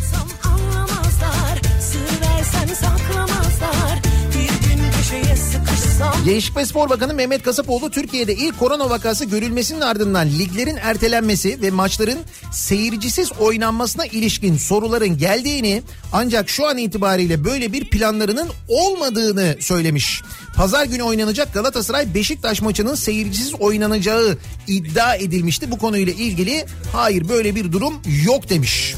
[6.26, 11.72] Gençlik ve Spor Bakanı Mehmet Kasapoğlu Türkiye'de ilk korona vakası görülmesinin ardından liglerin ertelenmesi ve
[11.72, 12.20] maçların
[12.52, 15.84] seyircisiz oynanmasına ilişkin soruların geldiğini
[16.14, 20.22] ancak şu an itibariyle böyle bir planlarının olmadığını söylemiş.
[20.56, 24.38] Pazar günü oynanacak Galatasaray Beşiktaş maçının seyircisiz oynanacağı
[24.68, 25.72] iddia edilmişti.
[25.72, 27.93] Bu konuyla ilgili hayır böyle bir durum
[28.26, 28.95] yok demiş.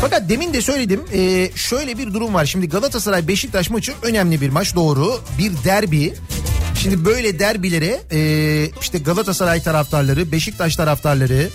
[0.00, 2.44] Fakat demin de söyledim e, şöyle bir durum var.
[2.44, 5.20] Şimdi Galatasaray Beşiktaş maçı önemli bir maç doğru.
[5.38, 6.14] Bir derbi.
[6.82, 8.20] Şimdi böyle derbilere e,
[8.80, 11.48] işte Galatasaray taraftarları, Beşiktaş taraftarları,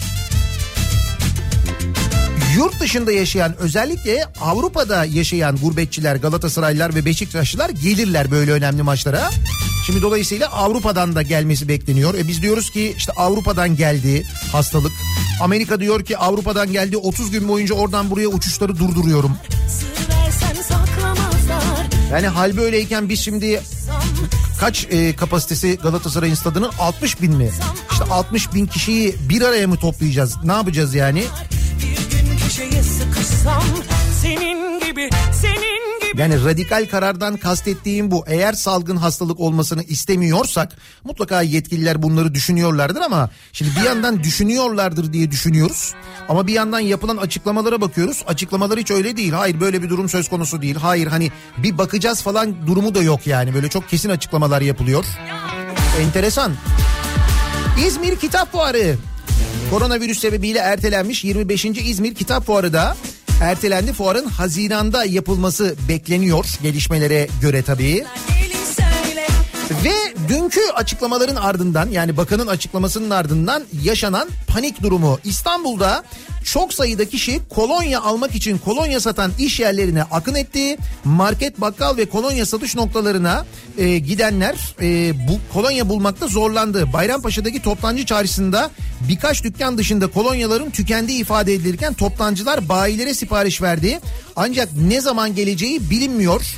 [2.56, 9.30] yurt dışında yaşayan özellikle Avrupa'da yaşayan gurbetçiler, Galatasaraylılar ve Beşiktaşlılar gelirler böyle önemli maçlara.
[9.86, 12.14] Şimdi dolayısıyla Avrupa'dan da gelmesi bekleniyor.
[12.14, 14.92] E biz diyoruz ki işte Avrupa'dan geldi hastalık.
[15.42, 19.38] Amerika diyor ki Avrupa'dan geldi 30 gün boyunca oradan buraya uçuşları durduruyorum.
[22.12, 23.62] Yani hal böyleyken biz şimdi
[24.60, 27.50] kaç e, kapasitesi Galatasaray'ın stadının 60 bin mi?
[27.92, 30.36] İşte 60 bin kişiyi bir araya mı toplayacağız?
[30.44, 31.24] Ne yapacağız yani?
[33.26, 33.64] Sıkışsam
[34.22, 35.10] Senin gibi
[35.42, 38.24] senin gibi Yani radikal karardan kastettiğim bu.
[38.28, 45.32] Eğer salgın hastalık olmasını istemiyorsak mutlaka yetkililer bunları düşünüyorlardır ama şimdi bir yandan düşünüyorlardır diye
[45.32, 45.94] düşünüyoruz.
[46.30, 48.24] Ama bir yandan yapılan açıklamalara bakıyoruz.
[48.28, 49.34] Açıklamalar hiç öyle değil.
[49.34, 50.76] Hayır böyle bir durum söz konusu değil.
[50.76, 53.54] Hayır hani bir bakacağız falan durumu da yok yani.
[53.54, 55.06] Böyle çok kesin açıklamalar yapılıyor.
[56.02, 56.54] Enteresan.
[57.88, 58.96] İzmir Kitap Fuarı.
[59.70, 61.66] Koronavirüs sebebiyle ertelenmiş 25.
[61.66, 62.98] İzmir Kitap Fuarı da
[63.42, 63.94] ertelendi.
[63.94, 68.04] Fuarın Haziran'da yapılması bekleniyor gelişmelere göre tabii.
[69.72, 69.94] Ve
[70.30, 76.04] dünkü açıklamaların ardından yani bakanın açıklamasının ardından yaşanan panik durumu İstanbul'da
[76.44, 80.78] çok sayıda kişi kolonya almak için kolonya satan iş yerlerine akın etti.
[81.04, 83.46] Market, bakkal ve kolonya satış noktalarına
[83.78, 86.94] e, gidenler e, bu kolonya bulmakta zorlandı.
[86.94, 88.72] Bayrampaşa'daki toptancı çarşısında
[89.10, 94.00] birkaç dükkan dışında kolonyaların tükendiği ifade edilirken toptancılar bayilere sipariş verdi.
[94.36, 96.56] Ancak ne zaman geleceği bilinmiyor.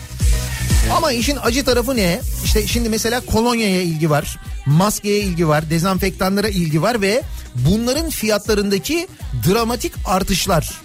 [0.95, 2.21] Ama işin acı tarafı ne?
[2.45, 7.21] İşte şimdi mesela kolonyaya ilgi var, maskeye ilgi var, dezenfektanlara ilgi var ve
[7.55, 9.07] bunların fiyatlarındaki
[9.49, 10.81] dramatik artışlar.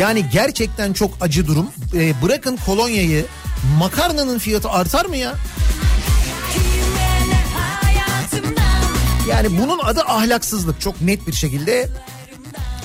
[0.00, 1.70] Yani gerçekten çok acı durum.
[1.94, 3.26] Ee, bırakın kolonyayı,
[3.78, 5.34] makarnanın fiyatı artar mı ya?
[9.30, 11.88] Yani bunun adı ahlaksızlık çok net bir şekilde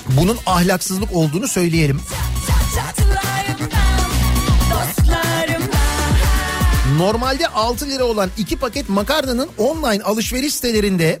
[0.08, 2.00] bunun ahlaksızlık olduğunu söyleyelim.
[6.96, 11.20] Normalde 6 lira olan 2 paket makarnanın online alışveriş sitelerinde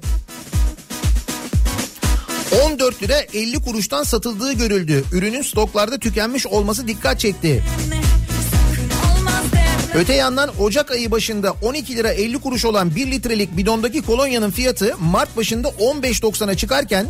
[2.64, 5.04] 14 lira 50 kuruştan satıldığı görüldü.
[5.12, 7.64] Ürünün stoklarda tükenmiş olması dikkat çekti.
[9.94, 14.94] Öte yandan Ocak ayı başında 12 lira 50 kuruş olan 1 litrelik bidondaki kolonyanın fiyatı
[15.00, 17.06] Mart başında 15.90'a çıkarken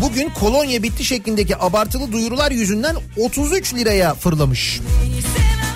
[0.00, 4.80] bugün kolonya bitti şeklindeki abartılı duyurular yüzünden 33 liraya fırlamış.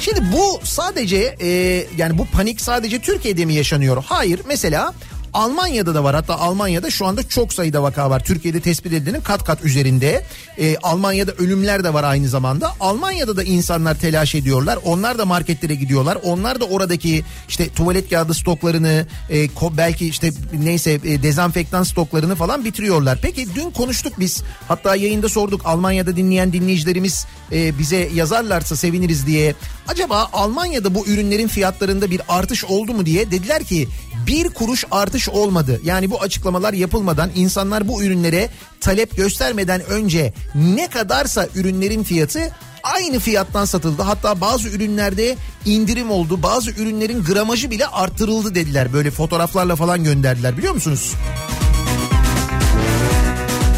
[0.00, 1.48] Şimdi bu sadece e,
[1.96, 4.04] yani bu panik sadece Türkiye'de mi yaşanıyor?
[4.06, 4.94] Hayır mesela
[5.32, 8.24] Almanya'da da var hatta Almanya'da şu anda çok sayıda vaka var.
[8.24, 10.24] Türkiye'de tespit edilenin kat kat üzerinde.
[10.58, 12.72] Ee, Almanya'da ölümler de var aynı zamanda.
[12.80, 14.78] Almanya'da da insanlar telaş ediyorlar.
[14.84, 16.18] Onlar da marketlere gidiyorlar.
[16.22, 22.64] Onlar da oradaki işte tuvalet kağıdı stoklarını e, belki işte neyse e, dezenfektan stoklarını falan
[22.64, 23.18] bitiriyorlar.
[23.22, 24.42] Peki dün konuştuk biz.
[24.68, 29.54] Hatta yayında sorduk Almanya'da dinleyen dinleyicilerimiz e, bize yazarlarsa seviniriz diye.
[29.88, 33.88] Acaba Almanya'da bu ürünlerin fiyatlarında bir artış oldu mu diye dediler ki
[34.26, 35.80] bir kuruş artış olmadı.
[35.84, 38.48] Yani bu açıklamalar yapılmadan insanlar bu ürünlere
[38.80, 42.52] talep göstermeden önce ne kadarsa ürünlerin fiyatı
[42.82, 44.02] aynı fiyattan satıldı.
[44.02, 46.42] Hatta bazı ürünlerde indirim oldu.
[46.42, 48.92] Bazı ürünlerin gramajı bile arttırıldı dediler.
[48.92, 51.14] Böyle fotoğraflarla falan gönderdiler biliyor musunuz?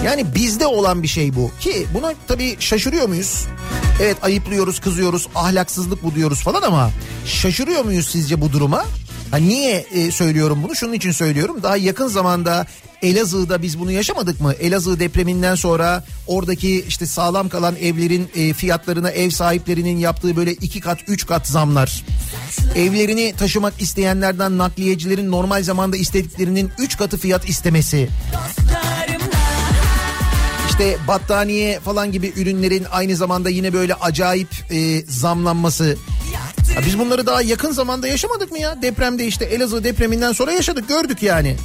[0.05, 3.47] Yani bizde olan bir şey bu ki buna tabii şaşırıyor muyuz?
[4.03, 6.91] Evet ayıplıyoruz, kızıyoruz, ahlaksızlık bu diyoruz falan ama
[7.26, 8.84] şaşırıyor muyuz sizce bu duruma?
[9.30, 10.76] Ha niye e, söylüyorum bunu?
[10.76, 11.56] Şunun için söylüyorum.
[11.62, 12.66] Daha yakın zamanda
[13.02, 14.52] Elazığ'da biz bunu yaşamadık mı?
[14.52, 20.80] Elazığ depreminden sonra oradaki işte sağlam kalan evlerin e, fiyatlarına ev sahiplerinin yaptığı böyle iki
[20.80, 22.04] kat üç kat zamlar.
[22.76, 28.08] Evlerini taşımak isteyenlerden nakliyecilerin normal zamanda istediklerinin üç katı fiyat istemesi.
[30.70, 35.96] İşte battaniye falan gibi ürünlerin aynı zamanda yine böyle acayip e, zamlanması.
[36.76, 38.82] Ya biz bunları daha yakın zamanda yaşamadık mı ya?
[38.82, 41.57] Depremde işte Elazığ depreminden sonra yaşadık gördük yani.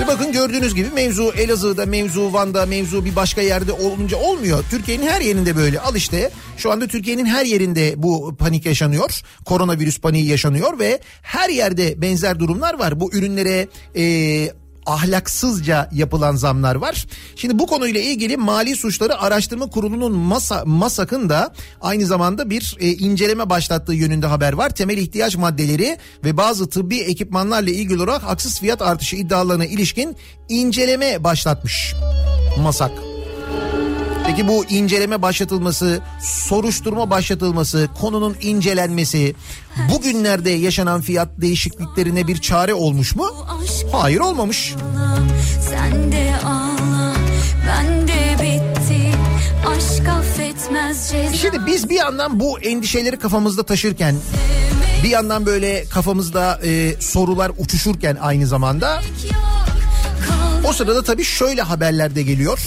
[0.00, 4.64] Ve bakın gördüğünüz gibi mevzu Elazığ'da, mevzu Van'da, mevzu bir başka yerde olunca olmuyor.
[4.70, 5.80] Türkiye'nin her yerinde böyle.
[5.80, 9.20] Al işte şu anda Türkiye'nin her yerinde bu panik yaşanıyor.
[9.44, 13.00] Koronavirüs paniği yaşanıyor ve her yerde benzer durumlar var.
[13.00, 13.68] Bu ürünlere...
[13.96, 17.06] Ee, ahlaksızca yapılan zamlar var.
[17.36, 22.88] Şimdi bu konuyla ilgili Mali Suçları Araştırma Kurulu'nun Masa, MASAK'ın da aynı zamanda bir e,
[22.88, 24.70] inceleme başlattığı yönünde haber var.
[24.70, 30.16] Temel ihtiyaç maddeleri ve bazı tıbbi ekipmanlarla ilgili olarak haksız fiyat artışı iddialarına ilişkin
[30.48, 31.94] inceleme başlatmış
[32.58, 33.15] MASAK.
[34.26, 39.34] Peki bu inceleme başlatılması, soruşturma başlatılması, konunun incelenmesi
[39.92, 43.26] bugünlerde yaşanan fiyat değişikliklerine bir çare olmuş mu?
[43.92, 44.74] Hayır olmamış.
[45.70, 47.14] Sen de ağla,
[47.68, 49.12] ben de bitti.
[49.66, 51.32] Aşk affetmez ceza.
[51.32, 54.14] Şimdi biz bir yandan bu endişeleri kafamızda taşırken
[55.04, 59.02] bir yandan böyle kafamızda e, sorular uçuşurken aynı zamanda
[60.64, 62.58] o sırada tabii şöyle haberler de geliyor.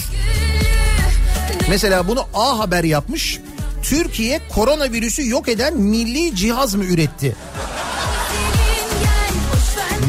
[1.70, 3.40] Mesela bunu A Haber yapmış.
[3.82, 7.36] Türkiye koronavirüsü yok eden milli cihaz mı üretti?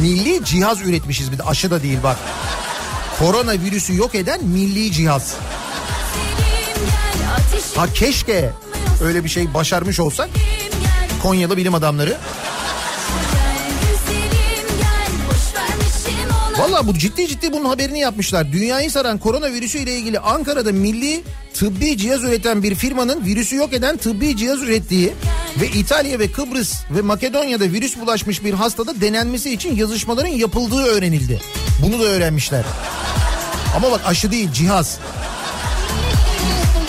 [0.02, 2.18] Milli cihaz üretmişiz bir de aşı da değil bak.
[3.20, 5.36] Koronavirüsü yok eden milli cihaz.
[7.76, 8.52] Ha keşke
[9.04, 10.30] öyle bir şey başarmış olsak
[11.22, 12.18] Konyalı bilim adamları.
[16.72, 18.52] Valla bu ciddi ciddi bunun haberini yapmışlar.
[18.52, 23.98] Dünyayı saran koronavirüsü ile ilgili Ankara'da milli tıbbi cihaz üreten bir firmanın virüsü yok eden
[23.98, 25.14] tıbbi cihaz ürettiği
[25.62, 31.42] ve İtalya ve Kıbrıs ve Makedonya'da virüs bulaşmış bir hastada denenmesi için yazışmaların yapıldığı öğrenildi.
[31.86, 32.64] Bunu da öğrenmişler.
[33.76, 35.00] Ama bak aşı değil cihaz.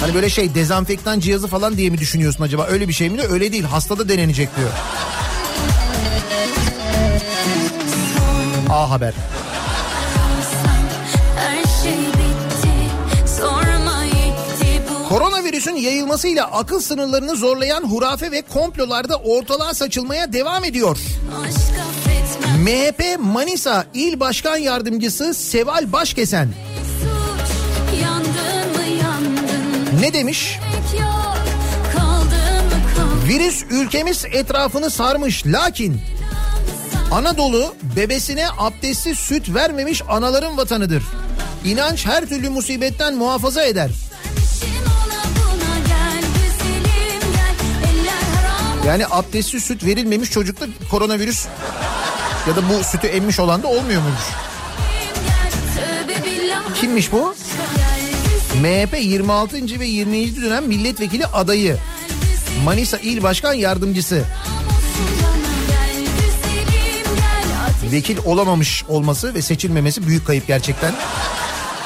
[0.00, 2.66] Hani böyle şey dezenfektan cihazı falan diye mi düşünüyorsun acaba?
[2.70, 3.22] Öyle bir şey mi?
[3.30, 3.64] Öyle değil.
[3.64, 4.70] Hastada denenecek diyor.
[8.70, 9.14] A Haber.
[15.52, 20.98] Koronavirüsün yayılmasıyla akıl sınırlarını zorlayan hurafe ve komplolarda ortalığa saçılmaya devam ediyor.
[22.58, 26.48] MHP Manisa İl Başkan Yardımcısı Seval Başkesen
[27.00, 27.50] suç.
[28.02, 30.58] Yandın mı yandın, ne demiş?
[31.00, 31.36] yok.
[31.96, 32.64] Kaldı,
[33.28, 36.00] Virüs ülkemiz etrafını sarmış lakin
[37.10, 41.02] Anadolu bebesine abdestsiz süt vermemiş anaların vatanıdır.
[41.64, 43.90] İnanç her türlü musibetten muhafaza eder.
[48.86, 51.46] Yani abdestsiz süt verilmemiş çocukta koronavirüs
[52.48, 54.22] ya da bu sütü emmiş olan da olmuyor muymuş?
[56.80, 57.34] Kimmiş bu?
[58.62, 59.80] MHP 26.
[59.80, 60.42] ve 20.
[60.42, 61.76] dönem milletvekili adayı.
[62.64, 64.24] Manisa İl Başkan Yardımcısı.
[67.92, 70.94] Vekil olamamış olması ve seçilmemesi büyük kayıp gerçekten.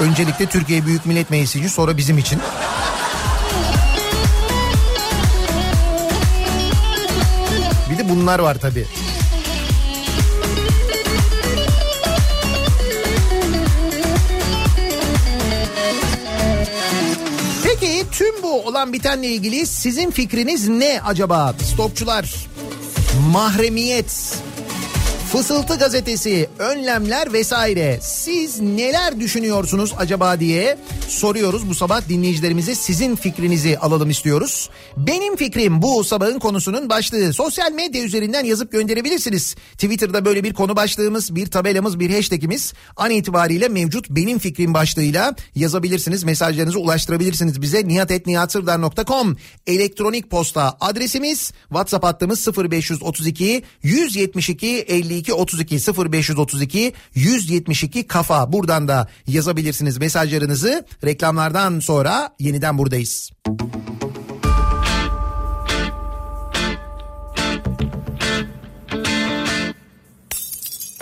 [0.01, 2.41] Öncelikle Türkiye Büyük Millet Meclisi için sonra bizim için.
[8.09, 8.87] Bunlar var tabii.
[17.65, 21.55] Peki tüm bu olan bitenle ilgili sizin fikriniz ne acaba?
[21.73, 22.35] Stopçular,
[23.33, 24.39] mahremiyet,
[25.37, 27.99] Fısıltı gazetesi, önlemler vesaire.
[28.03, 30.79] Siz neler düşünüyorsunuz acaba diye
[31.09, 32.75] soruyoruz bu sabah dinleyicilerimize.
[32.75, 34.71] Sizin fikrinizi alalım istiyoruz.
[34.97, 37.33] Benim fikrim bu sabahın konusunun başlığı.
[37.33, 39.55] Sosyal medya üzerinden yazıp gönderebilirsiniz.
[39.73, 44.11] Twitter'da böyle bir konu başlığımız, bir tabelamız, bir hashtagimiz an itibariyle mevcut.
[44.11, 46.25] Benim fikrim başlığıyla yazabilirsiniz.
[46.25, 47.89] Mesajlarınızı ulaştırabilirsiniz bize.
[47.89, 51.53] nihatetnihatsırdar.com elektronik posta adresimiz.
[51.69, 55.79] WhatsApp hattımız 0532 172 52 32
[56.13, 58.53] 0532 172 kafa.
[58.53, 60.87] Buradan da yazabilirsiniz mesajlarınızı.
[61.05, 63.31] Reklamlardan sonra yeniden buradayız.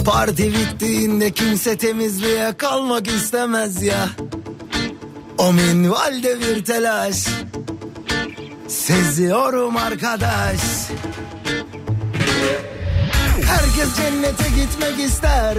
[0.05, 4.09] Parti bittiğinde kimse temizliğe kalmak istemez ya.
[5.39, 7.27] O minvalde bir telaş.
[8.69, 10.74] Seziyorum arkadaş.
[13.55, 15.59] Herkes cennete gitmek ister.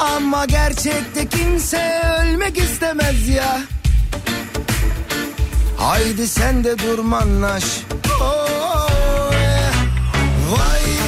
[0.00, 3.60] Ama gerçekte kimse ölmek istemez ya.
[5.76, 7.64] Haydi sen de durmanlaş.
[8.20, 9.74] Oh, yeah.
[10.50, 11.01] Vay vay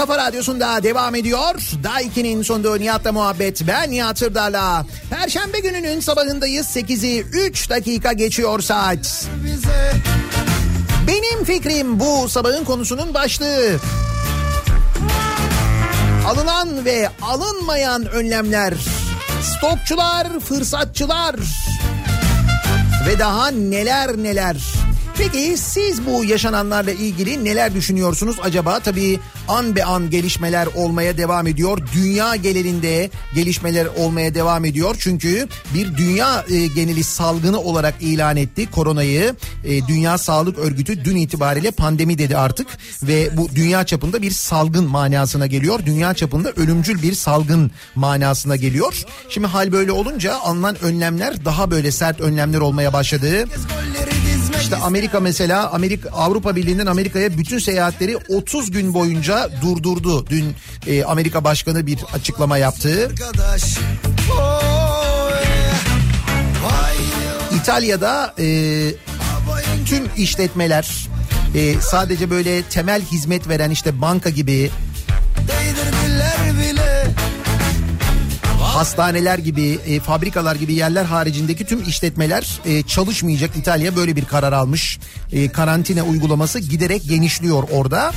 [0.00, 1.54] Kafa Radyosu'nda devam ediyor.
[1.82, 3.66] Daiki'nin sonunda Nihat'la muhabbet.
[3.68, 4.86] Ben Nihat Sırdar'la.
[5.10, 6.66] Perşembe gününün sabahındayız.
[6.66, 9.28] 8'i 3 dakika geçiyor saat.
[11.06, 13.76] Benim fikrim bu sabahın konusunun başlığı.
[16.26, 18.74] Alınan ve alınmayan önlemler.
[19.42, 21.36] Stokçular, fırsatçılar
[23.08, 24.56] ve daha neler neler.
[25.20, 28.80] Peki siz bu yaşananlarla ilgili neler düşünüyorsunuz acaba?
[28.80, 31.78] Tabii an be an gelişmeler olmaya devam ediyor.
[31.94, 34.96] Dünya genelinde gelişmeler olmaya devam ediyor.
[34.98, 39.34] Çünkü bir dünya e, geneli salgını olarak ilan etti koronayı.
[39.64, 42.66] E, dünya Sağlık Örgütü dün itibariyle pandemi dedi artık.
[43.02, 45.80] Ve bu dünya çapında bir salgın manasına geliyor.
[45.86, 49.04] Dünya çapında ölümcül bir salgın manasına geliyor.
[49.28, 53.46] Şimdi hal böyle olunca alınan önlemler daha böyle sert önlemler olmaya başladı.
[54.60, 60.26] İşte Amerika mesela Amerika Avrupa Birliği'nden Amerika'ya bütün seyahatleri 30 gün boyunca durdurdu.
[60.26, 60.54] Dün
[60.86, 63.10] e, Amerika Başkanı bir açıklama yaptı.
[67.60, 68.46] İtalya'da e,
[69.86, 71.08] tüm işletmeler
[71.54, 74.70] e, sadece böyle temel hizmet veren işte banka gibi
[78.70, 83.56] hastaneler gibi, e, fabrikalar gibi yerler haricindeki tüm işletmeler e, çalışmayacak.
[83.56, 84.98] İtalya böyle bir karar almış.
[85.32, 88.12] E, karantina uygulaması giderek genişliyor orada.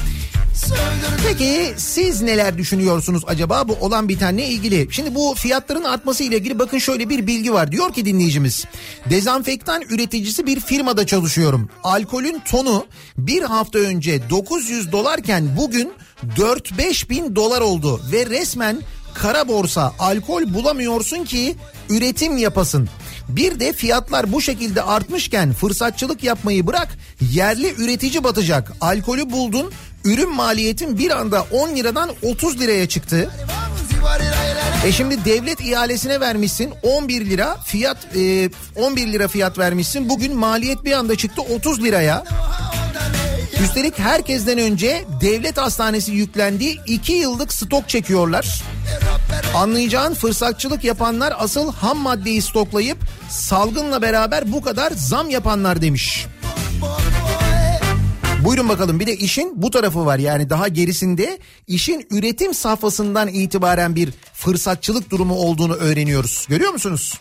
[1.28, 4.88] Peki siz neler düşünüyorsunuz acaba bu olan bitenle ilgili?
[4.92, 7.72] Şimdi bu fiyatların artması ile ilgili bakın şöyle bir bilgi var.
[7.72, 8.66] Diyor ki dinleyicimiz
[9.10, 11.70] dezenfektan üreticisi bir firmada çalışıyorum.
[11.84, 12.86] Alkolün tonu
[13.18, 15.94] bir hafta önce 900 dolarken bugün
[16.38, 18.82] 4-5 bin dolar oldu ve resmen
[19.14, 21.56] kara borsa alkol bulamıyorsun ki
[21.90, 22.90] üretim yapasın.
[23.30, 26.88] Bir de fiyatlar bu şekilde artmışken fırsatçılık yapmayı bırak
[27.32, 28.72] yerli üretici batacak.
[28.82, 29.72] Alkolü buldun
[30.06, 33.32] ürün maliyetin bir anda 10 liradan 30 liraya çıktı.
[34.86, 40.10] E şimdi devlet ihalesine vermişsin 11 lira fiyat e, 11 lira fiyat vermişsin.
[40.10, 42.24] Bugün maliyet bir anda çıktı 30 liraya.
[43.64, 48.64] Üstelik herkesten önce devlet hastanesi yüklendiği 2 yıllık stok çekiyorlar.
[49.56, 52.98] Anlayacağın fırsatçılık yapanlar asıl ham maddeyi stoklayıp
[53.30, 56.26] salgınla beraber bu kadar zam yapanlar demiş.
[58.46, 61.38] Buyurun bakalım bir de işin bu tarafı var yani daha gerisinde
[61.68, 66.46] işin üretim safhasından itibaren bir fırsatçılık durumu olduğunu öğreniyoruz.
[66.50, 67.20] Görüyor musunuz?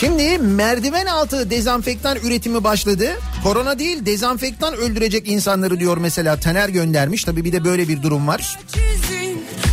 [0.00, 3.08] Şimdi merdiven altı dezenfektan üretimi başladı.
[3.42, 7.24] Korona değil dezenfektan öldürecek insanları diyor mesela Taner göndermiş.
[7.24, 8.58] Tabii bir de böyle bir durum var.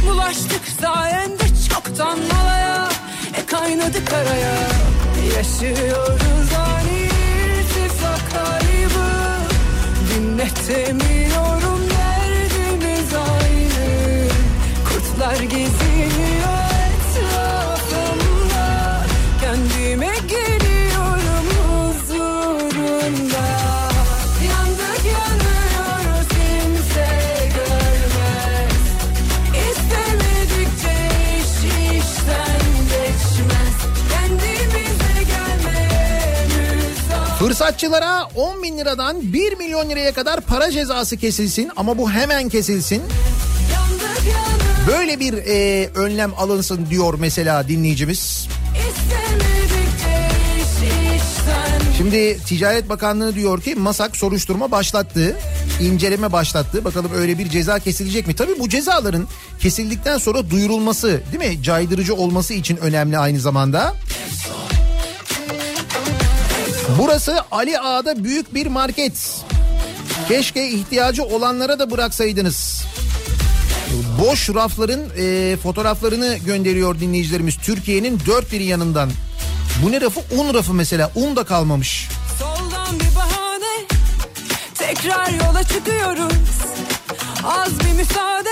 [0.09, 2.89] Bulaştık sayende çoktan malaya
[3.38, 4.69] E kaynadı karaya
[5.38, 7.09] Yaşıyoruz ani
[7.57, 9.07] irtifak kaybı
[10.15, 14.28] Dinletemiyorum derdimiz aynı
[14.89, 15.97] Kurtlar geziniyor
[37.58, 43.03] Fırsatçılara 10 bin liradan 1 milyon liraya kadar para cezası kesilsin ama bu hemen kesilsin.
[44.88, 48.47] Böyle bir e, önlem alınsın diyor mesela dinleyicimiz.
[51.97, 55.38] Şimdi Ticaret Bakanlığı diyor ki MASAK soruşturma başlattı.
[55.82, 56.86] inceleme başlattı.
[56.86, 58.36] Bakalım öyle bir ceza kesilecek mi?
[58.36, 59.28] Tabii bu cezaların
[59.60, 61.64] kesildikten sonra duyurulması değil mi?
[61.64, 63.95] Caydırıcı olması için önemli aynı zamanda.
[66.97, 69.43] Burası Ali Ağa'da büyük bir market.
[70.27, 72.83] Keşke ihtiyacı olanlara da bıraksaydınız.
[74.21, 77.57] Boş rafların e, fotoğraflarını gönderiyor dinleyicilerimiz.
[77.57, 79.09] Türkiye'nin dört bir yanından.
[79.83, 80.19] Bu ne rafı?
[80.39, 81.11] Un rafı mesela.
[81.15, 82.09] Un da kalmamış.
[82.39, 83.85] Soldan bir bahane
[84.75, 86.33] Tekrar yola çıkıyoruz
[87.43, 88.49] Az bir müsaade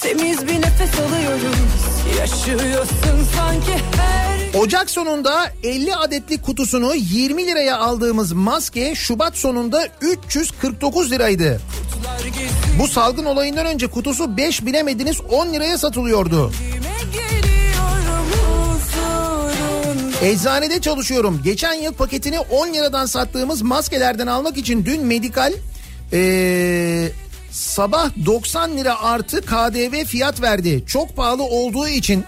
[0.00, 1.56] Temiz bir nefes alıyoruz
[2.18, 11.10] Yaşıyorsun sanki her Ocak sonunda 50 adetlik kutusunu 20 liraya aldığımız maske Şubat sonunda 349
[11.10, 11.60] liraydı.
[12.78, 16.52] Bu salgın olayından önce kutusu 5 bilemediniz 10 liraya satılıyordu.
[20.22, 21.40] Eczanede çalışıyorum.
[21.44, 25.52] Geçen yıl paketini 10 liradan sattığımız maskelerden almak için dün medikal
[26.12, 27.08] ee,
[27.50, 30.84] sabah 90 lira artı KDV fiyat verdi.
[30.86, 32.24] Çok pahalı olduğu için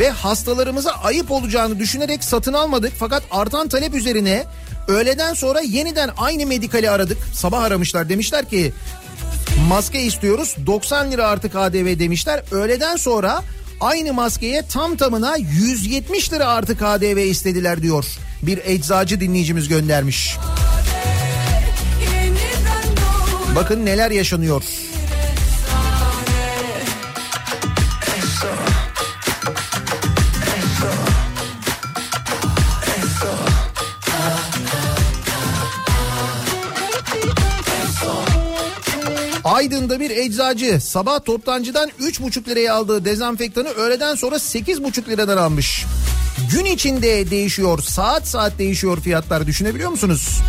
[0.00, 2.92] ve hastalarımıza ayıp olacağını düşünerek satın almadık.
[2.98, 4.44] Fakat artan talep üzerine
[4.88, 7.18] öğleden sonra yeniden aynı medikali aradık.
[7.34, 8.72] Sabah aramışlar demişler ki
[9.68, 12.42] maske istiyoruz 90 lira artı KDV demişler.
[12.50, 13.42] Öğleden sonra
[13.80, 18.04] aynı maskeye tam tamına 170 lira artı KDV istediler diyor.
[18.42, 20.36] Bir eczacı dinleyicimiz göndermiş.
[23.56, 24.62] Bakın neler yaşanıyor.
[39.54, 45.84] Aydın'da bir eczacı sabah toptancıdan 3,5 liraya aldığı dezenfektanı öğleden sonra 8,5 liradan almış.
[46.50, 50.40] Gün içinde değişiyor, saat saat değişiyor fiyatlar düşünebiliyor musunuz?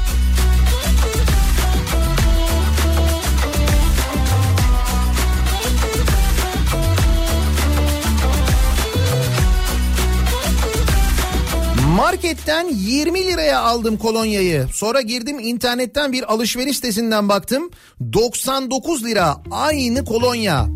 [11.95, 14.67] Marketten 20 liraya aldım kolonyayı.
[14.73, 17.69] Sonra girdim internetten bir alışveriş sitesinden baktım.
[18.13, 20.67] 99 lira aynı kolonya.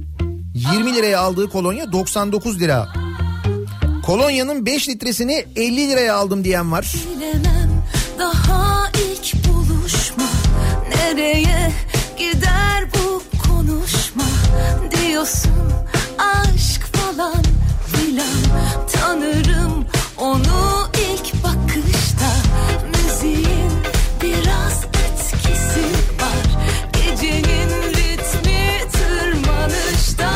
[0.73, 2.87] 20 liraya aldığı kolonya 99 lira.
[4.05, 6.93] Kolonyanın 5 litresini 50 liraya aldım diyen var.
[7.15, 7.83] Bilemem
[8.19, 10.29] daha ilk buluşma
[10.89, 11.71] Nereye
[12.17, 14.23] gider bu konuşma
[14.91, 15.73] Diyorsun
[16.17, 17.43] aşk falan
[17.87, 19.85] filan Tanırım
[20.19, 22.31] onu ilk bakışta
[22.87, 23.71] Müziğin
[24.21, 25.85] biraz etkisi
[26.21, 26.45] var
[26.93, 30.31] Gecenin ritmi tırmanışta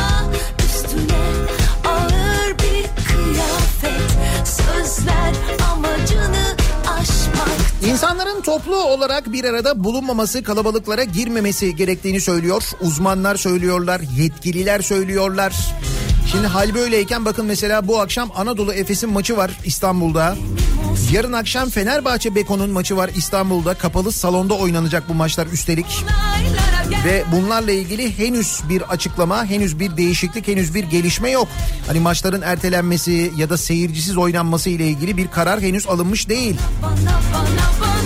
[0.64, 1.24] Üstüne
[1.84, 5.34] ağır bir kıyafet Sözler
[5.72, 6.56] amacını
[7.86, 12.62] İnsanların toplu olarak bir arada bulunmaması, kalabalıklara girmemesi gerektiğini söylüyor.
[12.80, 15.54] Uzmanlar söylüyorlar, yetkililer söylüyorlar.
[16.26, 20.36] Şimdi hal böyleyken bakın mesela bu akşam Anadolu Efes'in maçı var İstanbul'da.
[21.12, 23.74] Yarın akşam Fenerbahçe Beko'nun maçı var İstanbul'da.
[23.74, 26.04] Kapalı salonda oynanacak bu maçlar üstelik.
[27.04, 31.48] Ve bunlarla ilgili henüz bir açıklama, henüz bir değişiklik, henüz bir gelişme yok.
[31.86, 36.56] Hani maçların ertelenmesi ya da seyircisiz oynanması ile ilgili bir karar henüz alınmış değil.
[36.82, 36.92] Bana
[37.34, 38.03] bana bana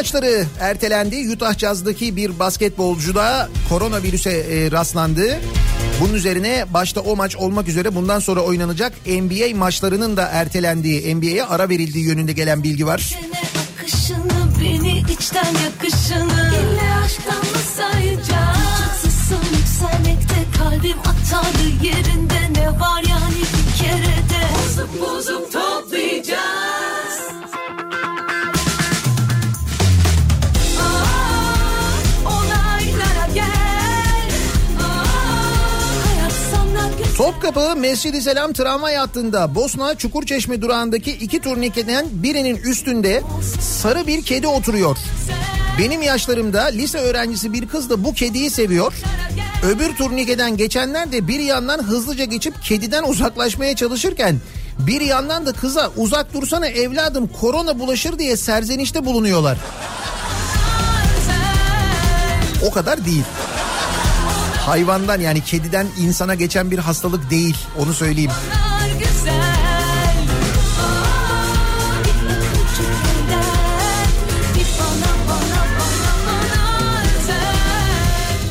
[0.00, 1.30] maçları ertelendi.
[1.32, 5.40] Utah Jazz'daki bir basketbolcuda koronavirüse e, rastlandı.
[6.00, 11.44] Bunun üzerine başta o maç olmak üzere bundan sonra oynanacak NBA maçlarının da ertelendiği, NBA'ye
[11.44, 13.14] ara verildiği yönünde gelen bilgi var.
[20.58, 25.69] Kalbim atardı yerinde Ne var yani bir kerede Bozup bozup
[37.20, 43.22] Topkapı Mescid-i Selam tramvay hattında Bosna Çukurçeşme durağındaki iki turnikeden birinin üstünde
[43.60, 44.96] sarı bir kedi oturuyor.
[45.78, 48.92] Benim yaşlarımda lise öğrencisi bir kız da bu kediyi seviyor.
[49.64, 54.36] Öbür turnikeden geçenler de bir yandan hızlıca geçip kediden uzaklaşmaya çalışırken
[54.78, 59.58] bir yandan da kıza uzak dursana evladım korona bulaşır diye serzenişte bulunuyorlar.
[62.66, 63.24] O kadar değil.
[64.70, 68.30] Hayvandan yani kediden insana geçen bir hastalık değil onu söyleyeyim.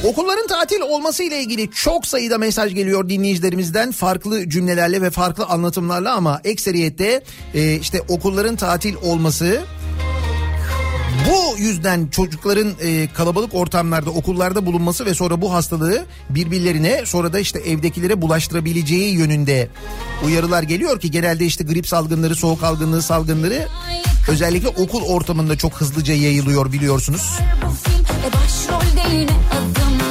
[0.04, 3.92] Okulların tatil olması ile ilgili çok sayıda mesaj geliyor dinleyicilerimizden.
[3.92, 9.62] Farklı cümlelerle ve farklı anlatımlarla ama ekseriyette e, işte okulların tatil olması
[11.30, 17.40] bu yüzden çocukların e, kalabalık ortamlarda okullarda bulunması ve sonra bu hastalığı birbirlerine sonra da
[17.40, 19.70] işte evdekilere bulaştırabileceği yönünde
[20.26, 23.68] uyarılar geliyor ki genelde işte grip salgınları, soğuk algınlığı salgınları
[24.30, 27.40] özellikle okul ortamında çok hızlıca yayılıyor biliyorsunuz.
[27.66, 30.09] Bu film e adımdan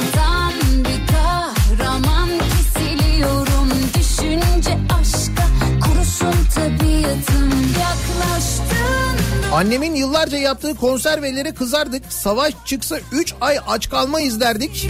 [9.59, 12.13] Annemin yıllarca yaptığı konservelere kızardık.
[12.13, 14.89] Savaş çıksa 3 ay aç kalmayız derdik.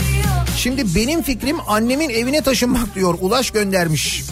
[0.58, 3.18] Şimdi benim fikrim annemin evine taşınmak diyor.
[3.22, 4.24] Ulaş göndermiş.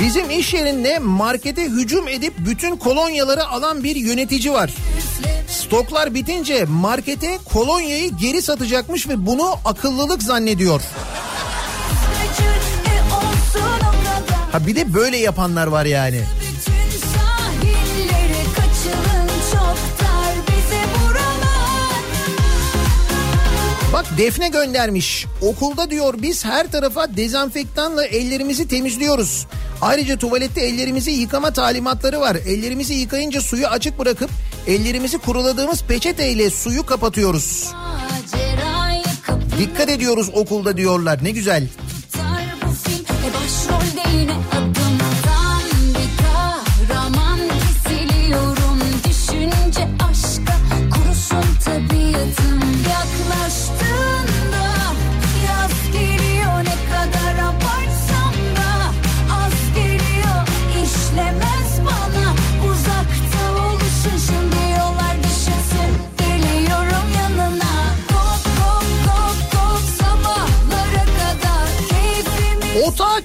[0.00, 4.74] Bizim iş yerinde markete hücum edip bütün kolonyaları alan bir yönetici var.
[5.50, 10.80] Stoklar bitince markete kolonyayı geri satacakmış ve bunu akıllılık zannediyor.
[14.52, 16.20] Ha bir de böyle yapanlar var yani.
[23.92, 25.26] Bak Defne göndermiş.
[25.42, 29.46] Okulda diyor biz her tarafa dezenfektanla ellerimizi temizliyoruz.
[29.82, 32.36] Ayrıca tuvalette ellerimizi yıkama talimatları var.
[32.46, 34.30] Ellerimizi yıkayınca suyu açık bırakıp
[34.66, 37.72] ellerimizi kuruladığımız peçeteyle suyu kapatıyoruz.
[39.58, 41.24] Dikkat ediyoruz okulda diyorlar.
[41.24, 41.68] Ne güzel.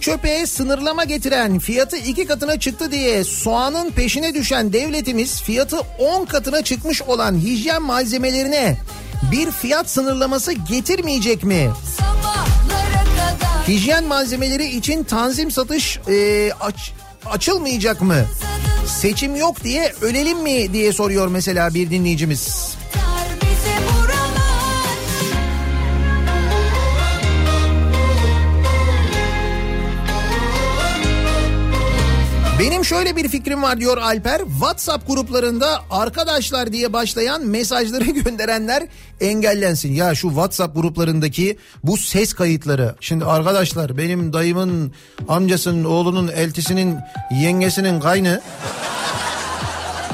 [0.06, 6.62] Çöpe sınırlama getiren fiyatı iki katına çıktı diye soğanın peşine düşen devletimiz fiyatı 10 katına
[6.62, 8.78] çıkmış olan hijyen malzemelerine
[9.32, 11.72] bir fiyat sınırlaması getirmeyecek mi?
[13.68, 16.93] Hijyen malzemeleri için tanzim satış e, aç-
[17.26, 18.26] açılmayacak mı?
[18.88, 22.76] Seçim yok diye ölelim mi diye soruyor mesela bir dinleyicimiz.
[32.60, 34.39] Benim şöyle bir fikrim var diyor Alper.
[34.39, 38.84] WhatsApp gruplarında arkadaşlar diye başlayan mesajları gönderenler
[39.22, 39.93] engellensin.
[39.93, 42.95] Ya şu WhatsApp gruplarındaki bu ses kayıtları.
[42.99, 44.91] Şimdi arkadaşlar benim dayımın
[45.28, 46.97] amcasının oğlunun eltisinin
[47.32, 48.41] yengesinin kaynı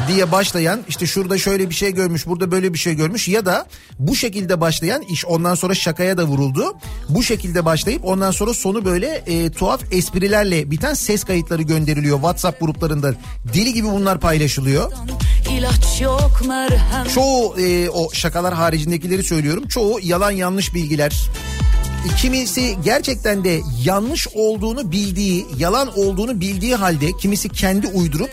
[0.07, 3.65] diye başlayan işte şurada şöyle bir şey görmüş burada böyle bir şey görmüş ya da
[3.99, 6.77] bu şekilde başlayan iş ondan sonra şakaya da vuruldu.
[7.09, 12.59] Bu şekilde başlayıp ondan sonra sonu böyle e, tuhaf esprilerle biten ses kayıtları gönderiliyor WhatsApp
[12.59, 13.13] gruplarında.
[13.53, 14.91] Deli gibi bunlar paylaşılıyor.
[17.09, 19.67] Çoğu e, o şakalar haricindekileri söylüyorum.
[19.67, 21.29] Çoğu yalan yanlış bilgiler.
[22.09, 28.31] Kimisi gerçekten de yanlış olduğunu bildiği, yalan olduğunu bildiği halde kimisi kendi uydurup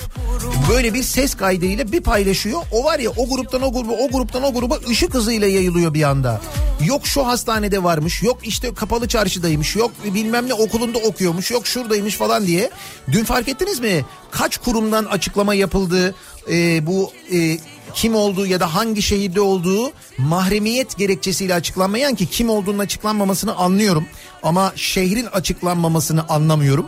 [0.70, 2.60] böyle bir ses kaydıyla bir paylaşıyor.
[2.72, 6.02] O var ya o gruptan o gruba, o gruptan o gruba ışık hızıyla yayılıyor bir
[6.02, 6.40] anda.
[6.84, 12.14] Yok şu hastanede varmış, yok işte kapalı çarşıdaymış, yok bilmem ne okulunda okuyormuş, yok şuradaymış
[12.14, 12.70] falan diye.
[13.12, 14.04] Dün fark ettiniz mi?
[14.30, 16.14] Kaç kurumdan açıklama yapıldı,
[16.50, 17.58] e, bu e,
[17.94, 24.06] kim olduğu ya da hangi şehirde olduğu mahremiyet gerekçesiyle açıklanmayan ki kim olduğunun açıklanmamasını anlıyorum
[24.42, 26.86] ama şehrin açıklanmamasını anlamıyorum.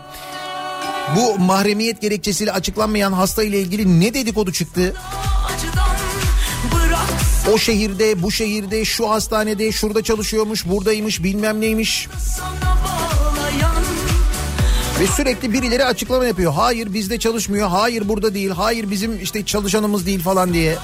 [1.16, 4.94] Bu mahremiyet gerekçesiyle açıklanmayan hasta ile ilgili ne dedikodu çıktı?
[7.52, 12.08] O şehirde, bu şehirde, şu hastanede, şurada çalışıyormuş, buradaymış, bilmem neymiş.
[12.18, 12.99] sana
[15.00, 16.52] Ve sürekli birileri açıklama yapıyor.
[16.52, 20.78] Hayır bizde çalışmıyor, hayır burada değil, hayır bizim işte çalışanımız değil falan diye.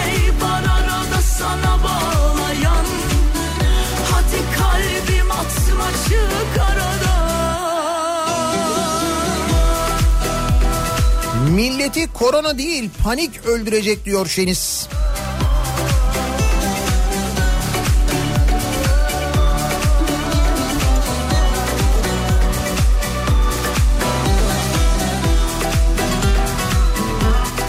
[0.00, 0.28] şey
[11.54, 14.88] Milleti korona değil panik öldürecek diyor Şeniz.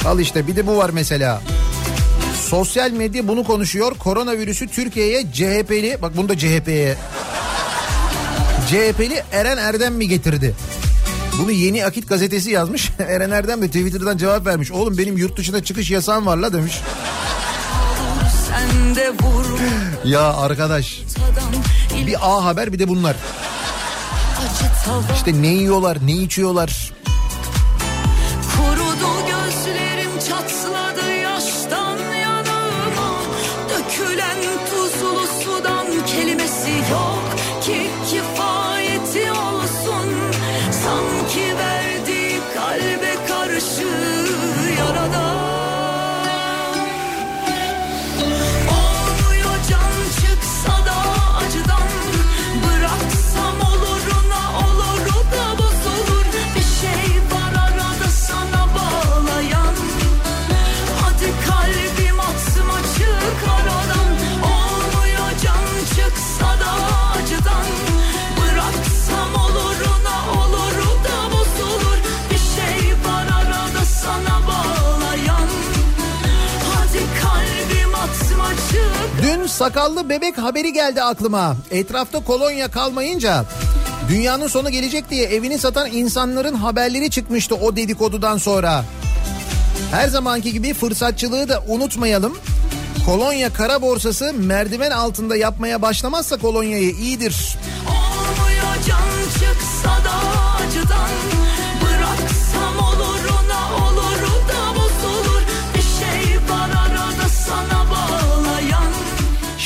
[0.10, 1.42] Al işte bir de bu var mesela.
[2.50, 3.98] Sosyal medya bunu konuşuyor.
[3.98, 6.96] Koronavirüsü Türkiye'ye CHP'li bak bunu da CHP'ye
[8.68, 10.56] CHP'li Eren Erdem mi getirdi?
[11.42, 12.92] Bunu Yeni Akit gazetesi yazmış.
[13.00, 14.72] Eren Erdem de Twitter'dan cevap vermiş.
[14.72, 16.80] Oğlum benim yurt dışına çıkış yasağım var la demiş.
[20.06, 21.02] Ya arkadaş
[22.08, 23.16] bir A haber bir de bunlar.
[25.16, 26.99] İşte ne yiyorlar ne içiyorlar.
[79.60, 81.56] Sakallı bebek haberi geldi aklıma.
[81.72, 83.46] Etrafta kolonya kalmayınca
[84.10, 88.86] dünyanın sonu gelecek diye evini satan insanların haberleri çıkmıştı o dedikodudan sonra.
[89.92, 92.38] Her zamanki gibi fırsatçılığı da unutmayalım.
[93.06, 97.58] Kolonya kara borsası merdiven altında yapmaya başlamazsa kolonyayı iyidir.
[97.88, 100.16] Olmuyor can çıksa da
[100.56, 101.49] acıdan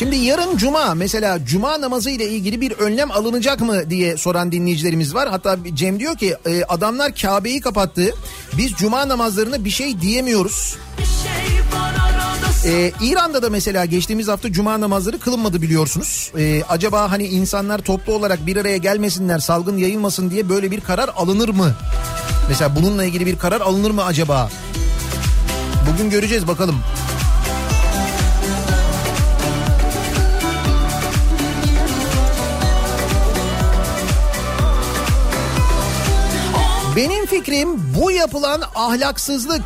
[0.04, 5.16] Şimdi yarın cuma mesela cuma namazı ile ilgili bir önlem alınacak mı diye soran dinleyicilerimiz
[5.16, 5.30] var.
[5.30, 8.16] Hatta Cem diyor ki e, adamlar Kabe'yi kapattı.
[8.58, 10.78] Biz cuma namazlarına bir şey diyemiyoruz.
[12.66, 16.32] Ee, İran'da da mesela geçtiğimiz hafta cuma namazları kılınmadı biliyorsunuz.
[16.38, 21.10] Ee, acaba hani insanlar toplu olarak bir araya gelmesinler salgın yayılmasın diye böyle bir karar
[21.16, 21.76] alınır mı?
[22.50, 24.50] Mesela bununla ilgili bir karar alınır mı acaba?
[25.92, 26.76] Bugün göreceğiz bakalım.
[37.44, 39.62] Fikrim bu yapılan ahlaksızlık.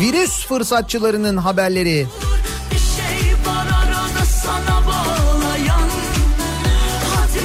[0.00, 2.06] Virüs fırsatçılarının haberleri.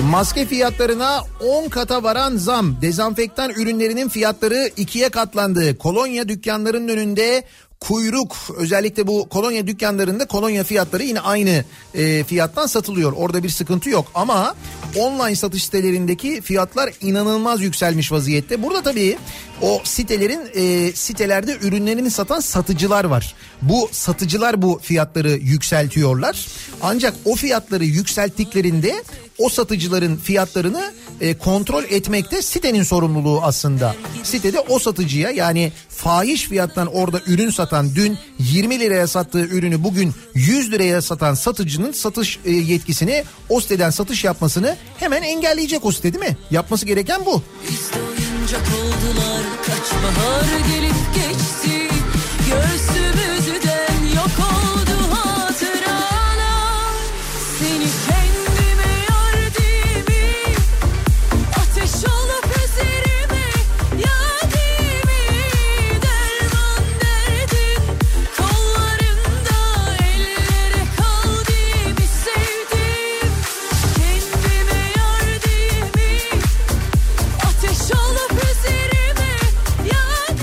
[0.10, 2.82] Maske fiyatlarına 10 kata varan zam.
[2.82, 5.78] Dezenfektan ürünlerinin fiyatları ikiye katlandı.
[5.78, 7.44] Kolonya dükkanlarının önünde
[7.80, 11.64] kuyruk özellikle bu kolonya dükkanlarında kolonya fiyatları yine aynı
[11.94, 13.14] e, fiyattan satılıyor.
[13.14, 14.56] Orada bir sıkıntı yok ama
[14.96, 18.64] online satış sitelerindeki fiyatlar inanılmaz yükselmiş vaziyette.
[18.64, 19.18] Burada tabii
[19.62, 23.36] o sitelerin e, sitelerde ürünlerini satan satıcılar var.
[23.62, 26.48] Bu satıcılar bu fiyatları yükseltiyorlar.
[26.82, 29.04] Ancak o fiyatları yükselttiklerinde
[29.38, 33.96] o satıcıların fiyatlarını e, kontrol etmekte sitenin sorumluluğu aslında.
[34.24, 40.14] Sitede o satıcıya yani fahiş fiyattan orada ürün satan dün 20 liraya sattığı ürünü bugün
[40.34, 46.14] 100 liraya satan satıcının satış e, yetkisini o siteden satış yapmasını hemen engelleyecek o site
[46.14, 46.38] değil mi?
[46.52, 47.32] Yapması gereken bu.
[47.32, 47.44] Oldular
[49.66, 51.88] Kaç bahar gelip geçti
[52.50, 54.77] Göğsümüzden yok oldu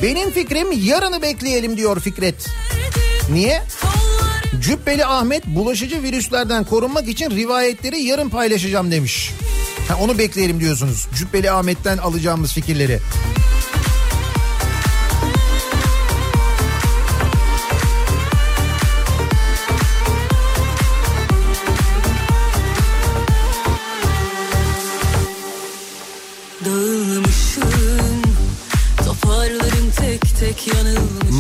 [0.05, 2.49] Benim fikrim yarını bekleyelim diyor Fikret.
[3.33, 3.63] Niye?
[4.61, 9.33] Cübbeli Ahmet bulaşıcı virüslerden korunmak için rivayetleri yarın paylaşacağım demiş.
[9.89, 11.07] Ha, onu bekleyelim diyorsunuz.
[11.15, 13.01] Cübbeli Ahmet'ten alacağımız fikirleri.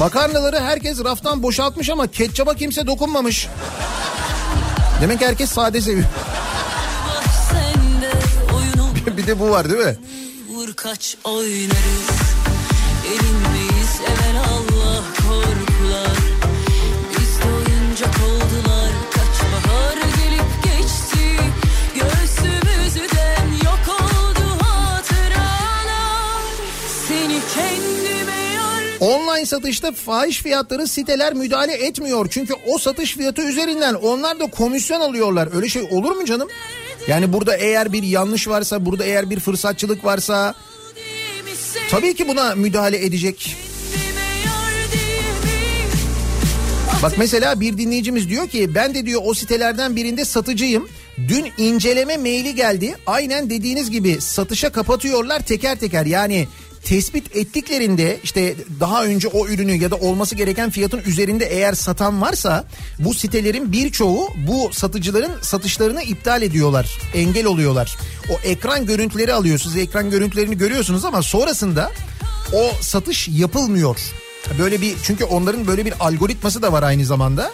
[0.04, 3.48] Makarnaları herkes raftan boşaltmış ama ketçaba kimse dokunmamış.
[5.00, 6.06] Demek herkes sade seviyor.
[9.16, 9.96] Bir de bu var değil mi?
[10.54, 12.10] vur kaç oynarız
[13.06, 14.53] Erinmeyiz evvel
[29.54, 32.26] satışta fahiş fiyatları siteler müdahale etmiyor.
[32.30, 35.48] Çünkü o satış fiyatı üzerinden onlar da komisyon alıyorlar.
[35.56, 36.48] Öyle şey olur mu canım?
[37.08, 40.54] Yani burada eğer bir yanlış varsa, burada eğer bir fırsatçılık varsa
[41.90, 43.56] tabii ki buna müdahale edecek.
[47.02, 50.88] Bak mesela bir dinleyicimiz diyor ki ben de diyor o sitelerden birinde satıcıyım.
[51.28, 52.94] Dün inceleme maili geldi.
[53.06, 56.06] Aynen dediğiniz gibi satışa kapatıyorlar teker teker.
[56.06, 56.48] Yani
[56.84, 62.20] tespit ettiklerinde işte daha önce o ürünü ya da olması gereken fiyatın üzerinde eğer satan
[62.20, 62.64] varsa
[62.98, 66.98] bu sitelerin birçoğu bu satıcıların satışlarını iptal ediyorlar.
[67.14, 67.96] Engel oluyorlar.
[68.30, 69.76] O ekran görüntüleri alıyorsunuz.
[69.76, 71.92] Ekran görüntülerini görüyorsunuz ama sonrasında
[72.52, 73.96] o satış yapılmıyor.
[74.58, 77.52] Böyle bir çünkü onların böyle bir algoritması da var aynı zamanda.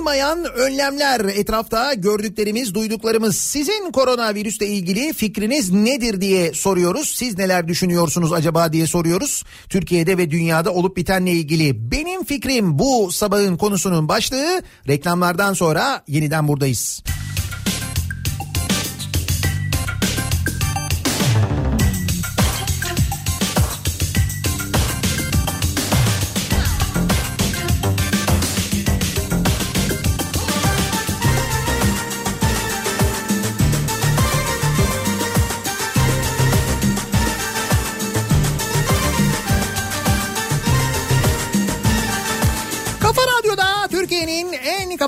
[0.00, 7.14] Alınmayan önlemler etrafta gördüklerimiz, duyduklarımız sizin koronavirüsle ilgili fikriniz nedir diye soruyoruz.
[7.14, 9.44] Siz neler düşünüyorsunuz acaba diye soruyoruz.
[9.68, 14.62] Türkiye'de ve dünyada olup bitenle ilgili benim fikrim bu sabahın konusunun başlığı.
[14.88, 17.02] Reklamlardan sonra yeniden buradayız.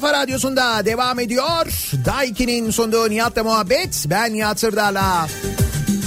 [0.02, 1.66] Kafa Radyosu'nda devam ediyor.
[2.04, 4.06] Daiki'nin sunduğu Nihat'la muhabbet.
[4.10, 5.26] Ben Nihat Sırdar'la.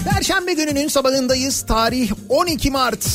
[0.09, 1.61] Perşembe gününün sabahındayız.
[1.61, 3.07] Tarih 12 Mart.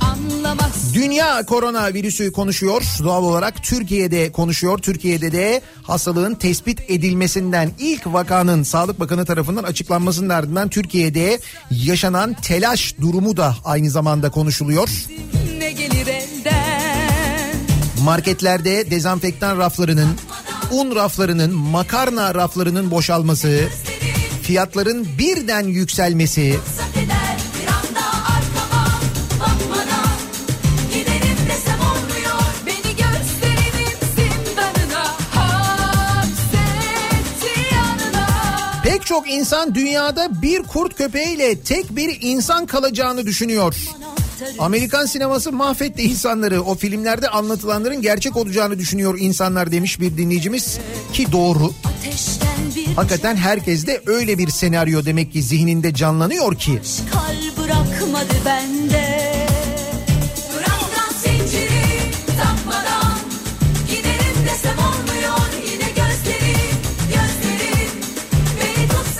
[0.00, 0.94] Anlamaz.
[0.94, 2.82] Dünya koronavirüsü konuşuyor.
[3.04, 4.78] Doğal olarak Türkiye'de konuşuyor.
[4.78, 11.38] Türkiye'de de hastalığın tespit edilmesinden ilk vakanın Sağlık Bakanı tarafından açıklanmasının ardından Türkiye'de
[11.70, 14.88] yaşanan telaş durumu da aynı zamanda konuşuluyor.
[14.88, 15.41] Elden?
[18.04, 20.08] Marketlerde dezenfektan raflarının,
[20.70, 23.68] un raflarının, makarna raflarının boşalması,
[24.42, 26.58] fiyatların birden yükselmesi,
[38.84, 43.74] Pek çok insan dünyada bir kurt köpeğiyle tek bir insan kalacağını düşünüyor.
[44.58, 46.62] Amerikan sineması mahvetti insanları.
[46.62, 50.78] O filmlerde anlatılanların gerçek olacağını düşünüyor insanlar demiş bir dinleyicimiz.
[51.12, 51.72] Ki doğru.
[52.96, 56.80] Hakikaten herkes de öyle bir senaryo demek ki zihninde canlanıyor ki.
[57.12, 59.32] kal bırakmadı bende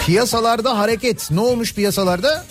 [0.06, 1.30] Piyasalarda hareket.
[1.30, 2.44] Ne olmuş piyasalarda?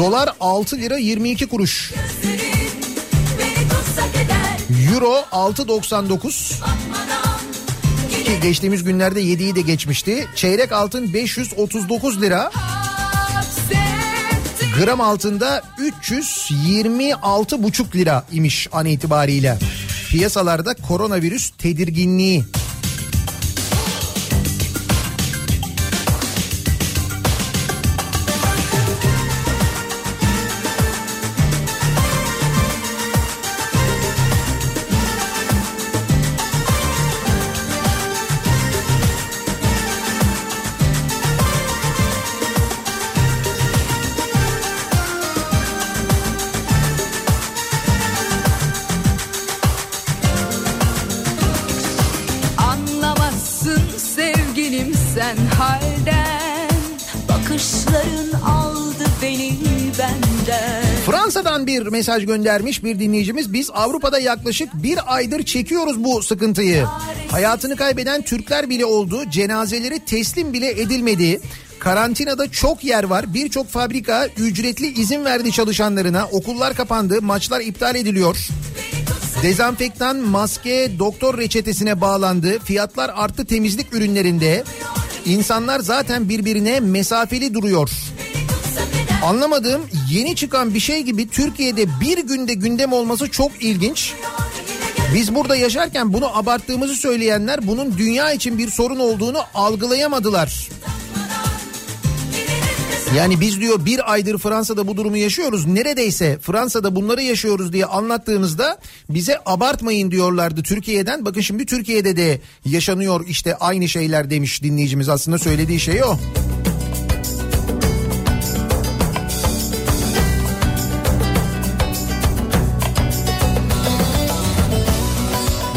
[0.00, 1.92] Dolar 6 lira 22 kuruş.
[4.92, 6.60] Euro 6.99.
[6.60, 7.40] Bakmadan
[8.24, 10.28] Ki geçtiğimiz günlerde 7'yi de geçmişti.
[10.34, 12.50] Çeyrek altın 539 lira.
[14.78, 19.58] Gram altında 326,5 lira imiş an itibariyle.
[20.10, 22.44] Piyasalarda koronavirüs tedirginliği.
[62.00, 63.52] Mesaj göndermiş bir dinleyicimiz.
[63.52, 66.84] Biz Avrupa'da yaklaşık bir aydır çekiyoruz bu sıkıntıyı.
[67.30, 69.22] Hayatını kaybeden Türkler bile oldu.
[69.30, 71.40] Cenazeleri teslim bile edilmedi.
[71.78, 73.34] Karantinada çok yer var.
[73.34, 76.28] Birçok fabrika ücretli izin verdi çalışanlarına.
[76.32, 77.22] Okullar kapandı.
[77.22, 78.48] Maçlar iptal ediliyor.
[79.42, 82.58] Dezenfektan, maske, doktor reçetesine bağlandı.
[82.58, 84.64] Fiyatlar arttı temizlik ürünlerinde.
[85.26, 87.90] İnsanlar zaten birbirine mesafeli duruyor.
[89.24, 94.14] Anlamadığım yeni çıkan bir şey gibi Türkiye'de bir günde gündem olması çok ilginç.
[95.14, 100.68] Biz burada yaşarken bunu abarttığımızı söyleyenler bunun dünya için bir sorun olduğunu algılayamadılar.
[103.16, 105.66] Yani biz diyor bir aydır Fransa'da bu durumu yaşıyoruz.
[105.66, 108.78] Neredeyse Fransa'da bunları yaşıyoruz diye anlattığımızda
[109.10, 111.24] bize abartmayın diyorlardı Türkiye'den.
[111.24, 116.16] Bakın şimdi Türkiye'de de yaşanıyor işte aynı şeyler demiş dinleyicimiz aslında söylediği şey o.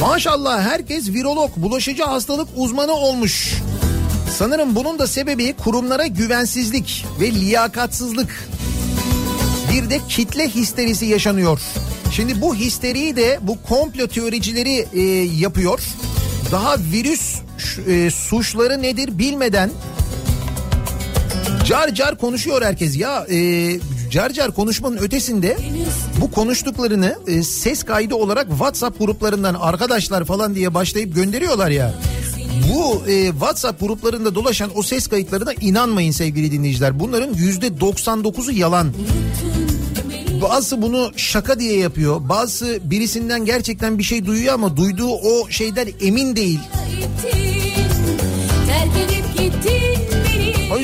[0.03, 3.53] Maşallah herkes virolog, bulaşıcı hastalık uzmanı olmuş.
[4.37, 8.49] Sanırım bunun da sebebi kurumlara güvensizlik ve liyakatsızlık.
[9.73, 11.59] Bir de kitle histerisi yaşanıyor.
[12.11, 15.01] Şimdi bu histeriyi de bu komplo teoricileri e,
[15.39, 15.79] yapıyor.
[16.51, 17.35] Daha virüs
[17.87, 19.69] e, suçları nedir bilmeden
[21.65, 22.97] car car konuşuyor herkes.
[22.97, 23.35] Ya e,
[24.13, 25.57] car car konuşmanın ötesinde
[26.21, 31.93] bu konuştuklarını e, ses kaydı olarak WhatsApp gruplarından arkadaşlar falan diye başlayıp gönderiyorlar ya.
[32.73, 36.99] Bu e, WhatsApp gruplarında dolaşan o ses kayıtlarına inanmayın sevgili dinleyiciler.
[36.99, 38.93] Bunların yüzde 99'u yalan.
[40.41, 42.29] Bazısı bunu şaka diye yapıyor.
[42.29, 46.59] Bazısı birisinden gerçekten bir şey duyuyor ama duyduğu o şeyden emin değil.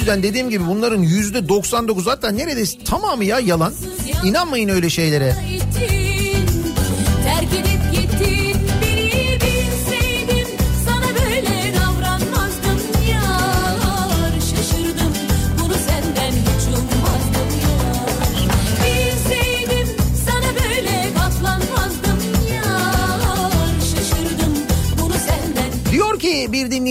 [0.10, 3.74] Yüzden dediğim gibi bunların yüzde 99 hatta neredeyse tamamı ya yalan.
[4.24, 5.36] İnanmayın öyle şeylere.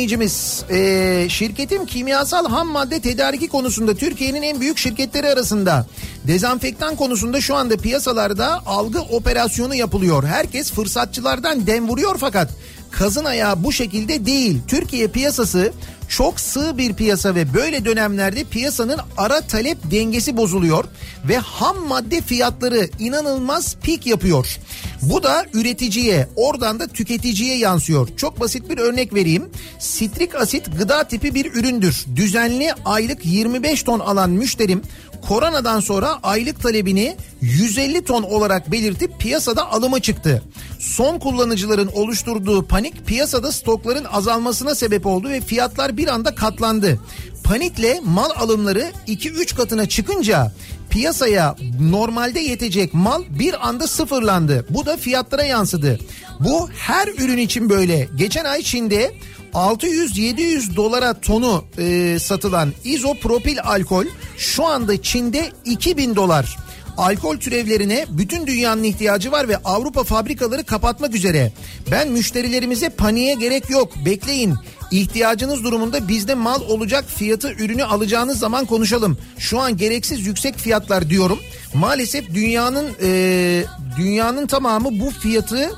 [0.08, 5.86] Dinleyicimiz e, şirketim kimyasal ham madde tedariki konusunda Türkiye'nin en büyük şirketleri arasında.
[6.26, 10.24] Dezenfektan konusunda şu anda piyasalarda algı operasyonu yapılıyor.
[10.24, 12.50] Herkes fırsatçılardan dem vuruyor fakat
[12.90, 14.60] kazın ayağı bu şekilde değil.
[14.68, 15.72] Türkiye piyasası
[16.08, 20.84] çok sığ bir piyasa ve böyle dönemlerde piyasanın ara talep dengesi bozuluyor
[21.28, 24.58] ve ham madde fiyatları inanılmaz pik yapıyor.
[25.02, 28.08] Bu da üreticiye oradan da tüketiciye yansıyor.
[28.16, 29.50] Çok basit bir örnek vereyim.
[29.78, 32.04] Sitrik asit gıda tipi bir üründür.
[32.16, 34.82] Düzenli aylık 25 ton alan müşterim
[35.28, 40.42] koronadan sonra aylık talebini 150 ton olarak belirtip piyasada alıma çıktı.
[40.78, 47.00] Son kullanıcıların oluşturduğu panik piyasada stokların azalmasına sebep oldu ve fiyatlar bir anda katlandı.
[47.44, 50.52] Panikle mal alımları 2-3 katına çıkınca
[50.90, 54.66] piyasaya normalde yetecek mal bir anda sıfırlandı.
[54.70, 55.98] Bu da fiyatlara yansıdı.
[56.40, 58.08] Bu her ürün için böyle.
[58.16, 59.14] Geçen ay Çin'de
[59.54, 64.04] 600-700 dolara tonu e, satılan izopropil alkol
[64.36, 66.56] şu anda Çin'de 2000 dolar.
[66.98, 71.52] Alkol türevlerine bütün dünyanın ihtiyacı var ve Avrupa fabrikaları kapatmak üzere.
[71.90, 74.54] Ben müşterilerimize paniğe gerek yok bekleyin.
[74.90, 79.18] İhtiyacınız durumunda bizde mal olacak fiyatı ürünü alacağınız zaman konuşalım.
[79.38, 81.38] Şu an gereksiz yüksek fiyatlar diyorum.
[81.74, 83.64] Maalesef dünyanın e,
[83.98, 85.70] dünyanın tamamı bu fiyatı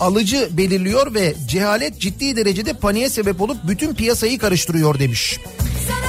[0.00, 5.38] alıcı belirliyor ve cehalet ciddi derecede paniğe sebep olup bütün piyasayı karıştırıyor demiş.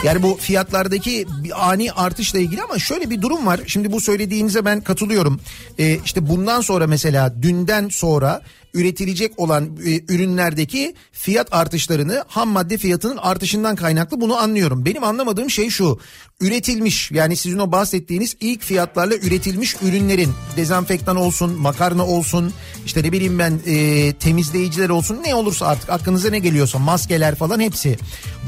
[0.04, 3.60] Yani bu fiyatlardaki bir ani artışla ilgili ama şöyle bir durum var.
[3.68, 5.42] Şimdi bu söylediğinize ben katılıyorum.
[5.80, 8.42] Ee, işte bundan sonra mesela dünden sonra
[8.74, 14.86] üretilecek olan e, ürünlerdeki fiyat artışlarını ham madde fiyatının artışından kaynaklı bunu anlıyorum.
[14.86, 16.00] Benim anlamadığım şey şu.
[16.42, 22.54] Üretilmiş yani sizin o bahsettiğiniz ilk fiyatlarla üretilmiş ürünlerin dezenfektan olsun, makarna olsun,
[22.86, 27.60] işte ne bileyim ben e, temizleyiciler olsun ne olursa artık aklınıza ne geliyorsa maskeler falan
[27.60, 27.98] hepsi.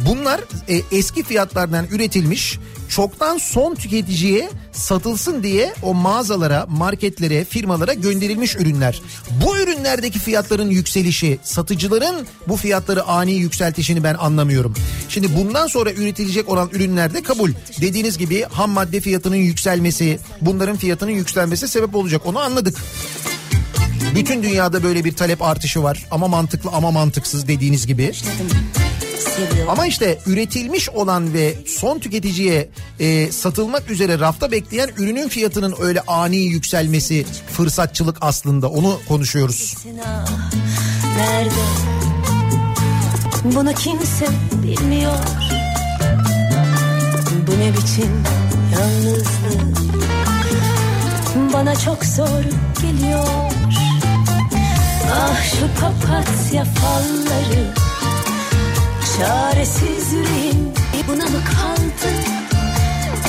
[0.07, 8.55] Bunlar e, eski fiyatlardan üretilmiş çoktan son tüketiciye satılsın diye o mağazalara, marketlere, firmalara gönderilmiş
[8.55, 9.01] ürünler.
[9.45, 14.73] Bu ürünlerdeki fiyatların yükselişi, satıcıların bu fiyatları ani yükseltişini ben anlamıyorum.
[15.09, 17.51] Şimdi bundan sonra üretilecek olan ürünlerde kabul.
[17.81, 22.21] Dediğiniz gibi ham madde fiyatının yükselmesi, bunların fiyatının yükselmesi sebep olacak.
[22.25, 22.77] Onu anladık.
[24.15, 28.11] Bütün dünyada böyle bir talep artışı var ama mantıklı ama mantıksız dediğiniz gibi.
[29.67, 32.69] Ama işte üretilmiş olan ve son tüketiciye
[32.99, 39.75] e, satılmak üzere rafta bekleyen ürünün fiyatının öyle ani yükselmesi fırsatçılık aslında onu konuşuyoruz.
[41.17, 41.49] Nerede?
[43.43, 44.27] Bunu kimse
[44.63, 45.17] bilmiyor.
[47.47, 48.23] Bu ne biçim
[48.73, 49.25] yalnızlık?
[51.53, 52.43] Bana çok zor
[52.81, 53.27] geliyor.
[55.13, 57.73] Ah şu papatya falları
[59.17, 60.73] Çaresiz yüreğim
[61.07, 62.13] buna mı kaldı?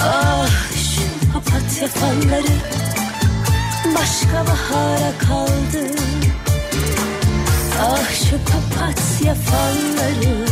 [0.02, 2.56] Ah şu papatya falları
[3.94, 5.90] başka bahara kaldı.
[7.80, 10.46] Ah şu papatya falları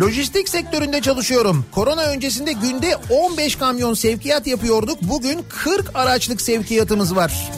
[0.00, 1.64] Lojistik sektöründe çalışıyorum.
[1.72, 4.98] Korona öncesinde günde 15 kamyon sevkiyat yapıyorduk.
[5.02, 7.50] Bugün 40 araçlık sevkiyatımız var.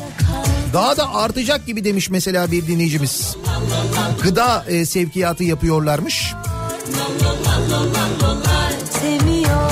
[0.75, 3.37] Daha da artacak gibi demiş mesela bir dinleyicimiz.
[4.23, 6.35] Gıda e, sevkiyatı yapıyorlarmış.
[8.91, 9.71] Seviyor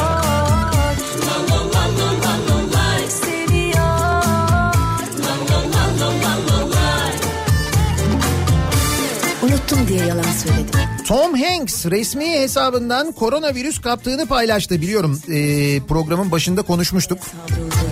[9.42, 10.80] Unuttum diye yalan söyledim.
[11.06, 14.80] Tom Hanks resmi hesabından koronavirüs kaptığını paylaştı.
[14.80, 17.18] Biliyorum e, programın başında konuşmuştuk.
[17.48, 17.91] Ezildik.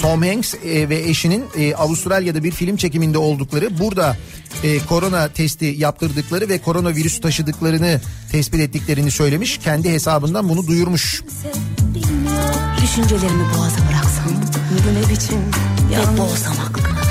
[0.00, 4.16] Tom Hanks e, ve eşinin e, Avustralya'da bir film çekiminde oldukları burada
[4.64, 8.00] e, korona testi yaptırdıkları ve koronavirüs taşıdıklarını
[8.32, 9.58] tespit ettiklerini söylemiş.
[9.58, 11.22] Kendi hesabından bunu duyurmuş.
[12.82, 14.32] Düşüncelerimi boğaza bıraksam
[14.70, 15.40] Bu ne biçim
[15.94, 17.02] Hep boğsam aklımı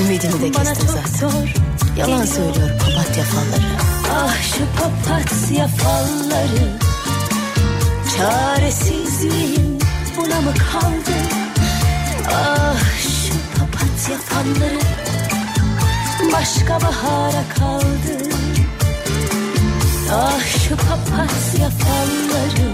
[0.00, 1.48] Ümidimi de kestim zaten.
[1.96, 3.62] Yalan söylüyor papatya falları.
[4.12, 6.78] Ah şu papatya falları
[8.16, 9.69] Çaresiz yüreğim
[10.20, 11.16] buna mı kaldı
[12.32, 14.80] Ah şu papatya falları
[16.32, 18.24] Başka bahara kaldı
[20.12, 22.70] Ah şu papatya falları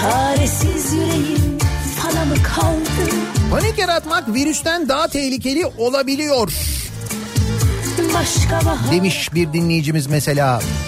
[0.00, 1.58] Çaresiz yüreğim
[1.96, 3.10] fala mı kaldı?
[3.50, 6.52] Panik yaratmak virüsten daha tehlikeli olabiliyor
[8.14, 10.60] Başka bahar demiş bir dinleyicimiz mesela.
[10.60, 10.80] seviyor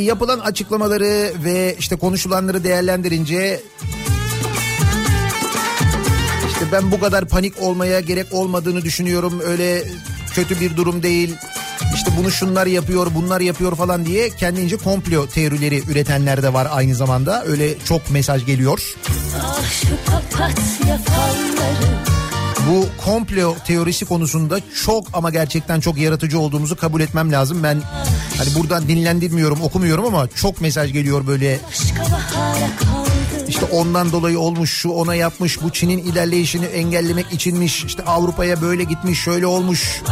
[0.00, 3.60] yapılan açıklamaları ve işte konuşulanları değerlendirince
[6.48, 9.40] işte ben bu kadar panik olmaya gerek olmadığını düşünüyorum.
[9.44, 9.84] Öyle
[10.34, 11.34] kötü bir durum değil.
[11.94, 16.94] İşte bunu şunlar yapıyor, bunlar yapıyor falan diye kendince komplo teorileri üretenler de var aynı
[16.94, 17.44] zamanda.
[17.44, 18.94] Öyle çok mesaj geliyor.
[19.42, 22.15] Ah şu papatya falları
[22.70, 27.62] Bu komplo teorisi konusunda çok ama gerçekten çok yaratıcı olduğumuzu kabul etmem lazım.
[27.62, 27.82] Ben
[28.38, 31.60] hani buradan dinlendirmiyorum, okumuyorum ama çok mesaj geliyor böyle.
[33.48, 37.84] İşte ondan dolayı olmuş, şu ona yapmış, bu Çin'in ilerleyişini engellemek içinmiş.
[37.84, 40.02] İşte Avrupa'ya böyle gitmiş, şöyle olmuş.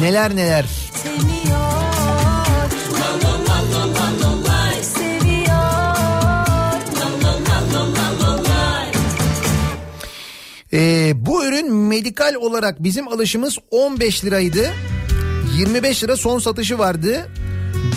[0.00, 0.64] Neler neler.
[1.02, 1.65] Seviyor
[10.72, 14.70] Ee, bu ürün medikal olarak bizim alışımız 15 liraydı.
[15.58, 17.28] 25 lira son satışı vardı.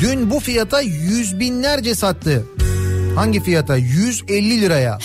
[0.02, 2.46] Dün bu fiyata yüz binlerce sattı.
[3.16, 3.78] Hangi fiyata?
[3.78, 5.00] 150 liraya.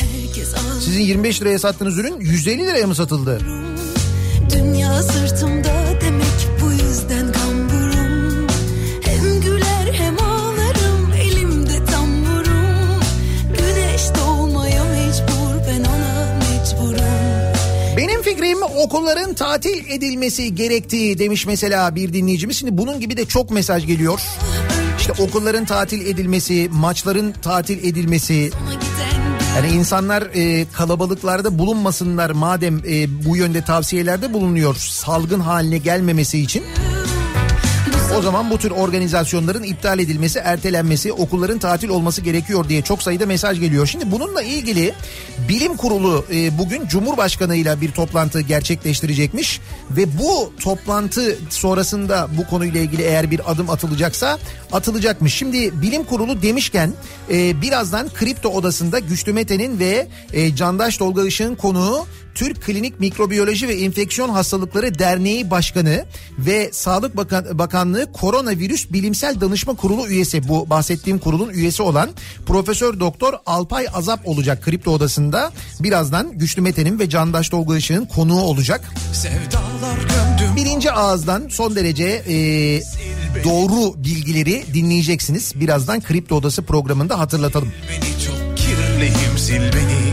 [0.80, 3.40] Sizin 25 liraya sattığınız ürün 150 liraya mı satıldı?
[4.54, 5.53] Dünya sırtımda
[18.64, 22.56] Fikrim okulların tatil edilmesi gerektiği demiş mesela bir dinleyicimiz.
[22.56, 24.20] Şimdi bunun gibi de çok mesaj geliyor.
[24.98, 28.50] İşte okulların tatil edilmesi, maçların tatil edilmesi,
[29.56, 36.64] Yani insanlar e, kalabalıklarda bulunmasınlar madem e, bu yönde tavsiyelerde bulunuyor salgın haline gelmemesi için.
[38.18, 43.26] O zaman bu tür organizasyonların iptal edilmesi, ertelenmesi, okulların tatil olması gerekiyor diye çok sayıda
[43.26, 43.86] mesaj geliyor.
[43.86, 44.94] Şimdi bununla ilgili
[45.48, 49.60] bilim kurulu e, bugün Cumhurbaşkanı ile bir toplantı gerçekleştirecekmiş
[49.90, 54.38] ve bu toplantı sonrasında bu konuyla ilgili eğer bir adım atılacaksa
[54.72, 55.34] atılacakmış.
[55.34, 56.92] Şimdi bilim kurulu demişken
[57.30, 63.68] e, birazdan kripto odasında Güçlü Mete'nin ve e, Candaş Tolga Işık'ın konuğu Türk Klinik Mikrobiyoloji
[63.68, 66.04] ve Enfeksiyon Hastalıkları Derneği Başkanı
[66.38, 72.10] ve Sağlık Bakan, Bakanlığı Koronavirüs Bilimsel Danışma Kurulu üyesi bu bahsettiğim kurulun üyesi olan
[72.46, 75.52] Profesör Doktor Alpay Azap olacak kripto odasında.
[75.80, 78.92] Birazdan Güçlü Mete'nin ve Candaş Tolga Işık'ın konuğu olacak.
[80.56, 82.34] Birinci ağızdan son derece e,
[83.44, 85.52] doğru bilgileri dinleyeceksiniz.
[85.54, 87.72] Birazdan Kripto Odası programında hatırlatalım.
[87.90, 90.03] beni çok kirliyim sil beni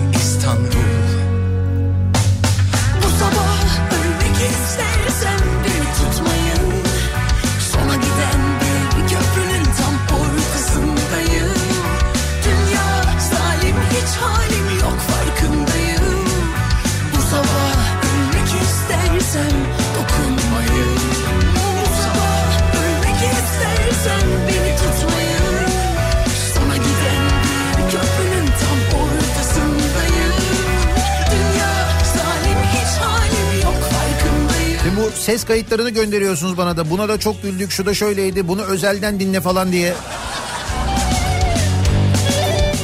[35.21, 36.89] ses kayıtlarını gönderiyorsunuz bana da.
[36.89, 39.93] Buna da çok güldük, şu da şöyleydi, bunu özelden dinle falan diye.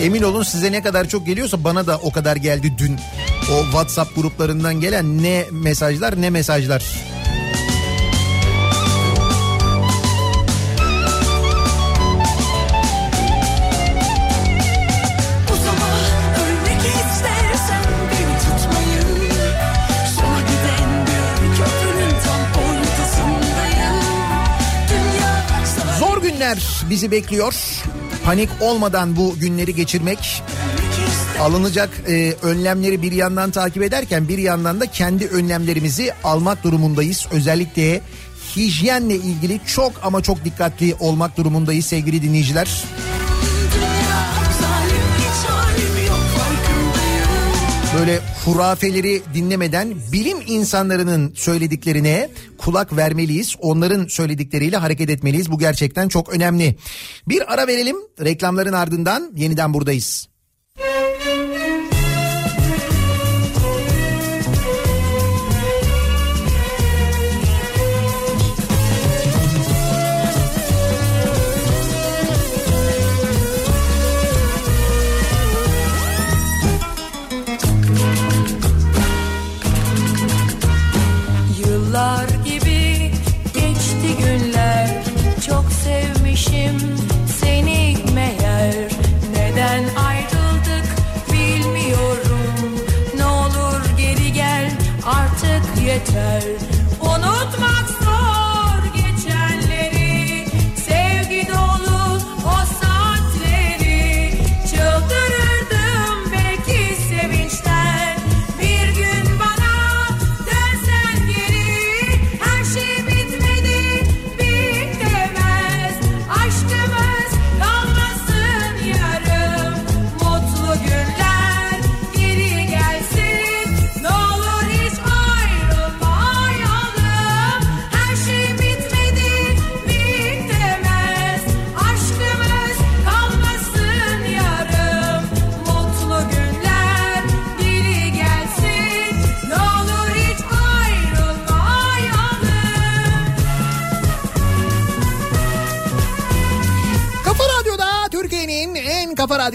[0.01, 2.99] Emin olun size ne kadar çok geliyorsa bana da o kadar geldi dün.
[3.53, 6.83] O WhatsApp gruplarından gelen ne mesajlar ne mesajlar.
[26.57, 27.55] Günler bizi bekliyor.
[28.25, 30.43] Panik olmadan bu günleri geçirmek
[31.39, 37.27] alınacak e, önlemleri bir yandan takip ederken bir yandan da kendi önlemlerimizi almak durumundayız.
[37.31, 38.01] Özellikle
[38.55, 42.83] hijyenle ilgili çok ama çok dikkatli olmak durumundayız sevgili dinleyiciler.
[47.99, 53.55] Böyle hurafeleri dinlemeden bilim insanlarının söylediklerine kulak vermeliyiz.
[53.59, 55.51] Onların söyledikleriyle hareket etmeliyiz.
[55.51, 56.77] Bu gerçekten çok önemli.
[57.27, 57.95] Bir ara verelim.
[58.23, 60.27] Reklamların ardından yeniden buradayız.
[81.97, 83.11] Yıllar gibi
[83.53, 85.03] geçti günler.
[85.47, 86.79] Çok sevmişim
[87.39, 88.75] seni meğer.
[89.33, 90.85] Neden ayrıldık
[91.31, 92.79] bilmiyorum.
[93.15, 94.71] Ne olur geri gel
[95.05, 96.66] artık yeter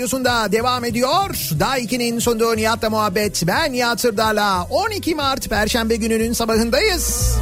[0.03, 1.51] Radyosu'nda devam ediyor.
[1.61, 3.43] Daha 2'nin sonunda Nihat'la muhabbet.
[3.47, 7.37] Ben Nihat Sırdar'la 12 Mart Perşembe gününün sabahındayız.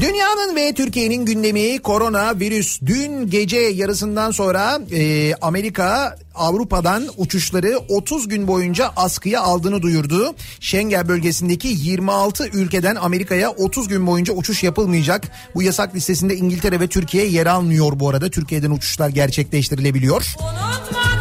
[0.00, 2.80] Dünyanın ve Türkiye'nin gündemi korona virüs.
[2.86, 10.34] Dün gece yarısından sonra e, Amerika Avrupa'dan uçuşları 30 gün boyunca askıya aldığını duyurdu.
[10.60, 15.24] Schengen bölgesindeki 26 ülkeden Amerika'ya 30 gün boyunca uçuş yapılmayacak.
[15.54, 18.30] Bu yasak listesinde İngiltere ve Türkiye yer almıyor bu arada.
[18.30, 20.34] Türkiye'den uçuşlar gerçekleştirilebiliyor.
[20.40, 21.15] Unutmak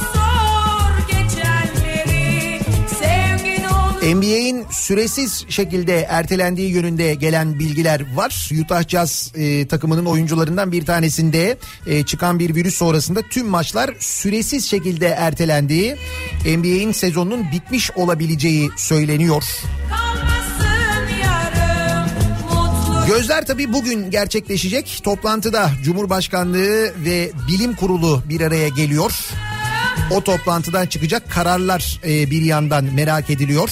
[4.14, 8.50] NBA'in süresiz şekilde ertelendiği yönünde gelen bilgiler var.
[8.62, 11.58] Utah Jazz e, takımının oyuncularından bir tanesinde
[11.88, 15.96] e, çıkan bir virüs sonrasında tüm maçlar süresiz şekilde ertelendiği,
[16.46, 19.44] NBA'in sezonunun bitmiş olabileceği söyleniyor.
[21.24, 22.10] yarım
[23.08, 25.02] Gözler tabii bugün gerçekleşecek.
[25.04, 29.12] Toplantıda Cumhurbaşkanlığı ve Bilim Kurulu bir araya geliyor.
[30.12, 33.70] O toplantıdan çıkacak kararlar e, bir yandan merak ediliyor.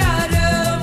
[0.00, 0.82] yarım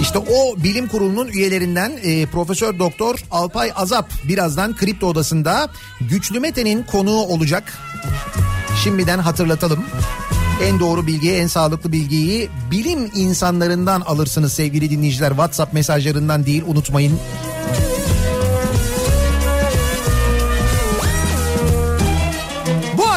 [0.00, 5.68] İşte o bilim kurulunun üyelerinden e, Profesör Doktor Alpay Azap birazdan Kripto Odası'nda
[6.00, 7.78] Güçlü Mete'nin konuğu olacak.
[8.84, 9.84] Şimdiden hatırlatalım.
[10.62, 15.28] En doğru bilgiyi, en sağlıklı bilgiyi bilim insanlarından alırsınız sevgili dinleyiciler.
[15.28, 17.18] WhatsApp mesajlarından değil unutmayın.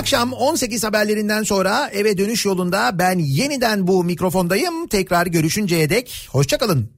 [0.10, 4.88] Akşam 18 haberlerinden sonra eve dönüş yolunda ben yeniden bu mikrofondayım.
[4.88, 6.90] Tekrar görüşünceye dek hoşçakalın.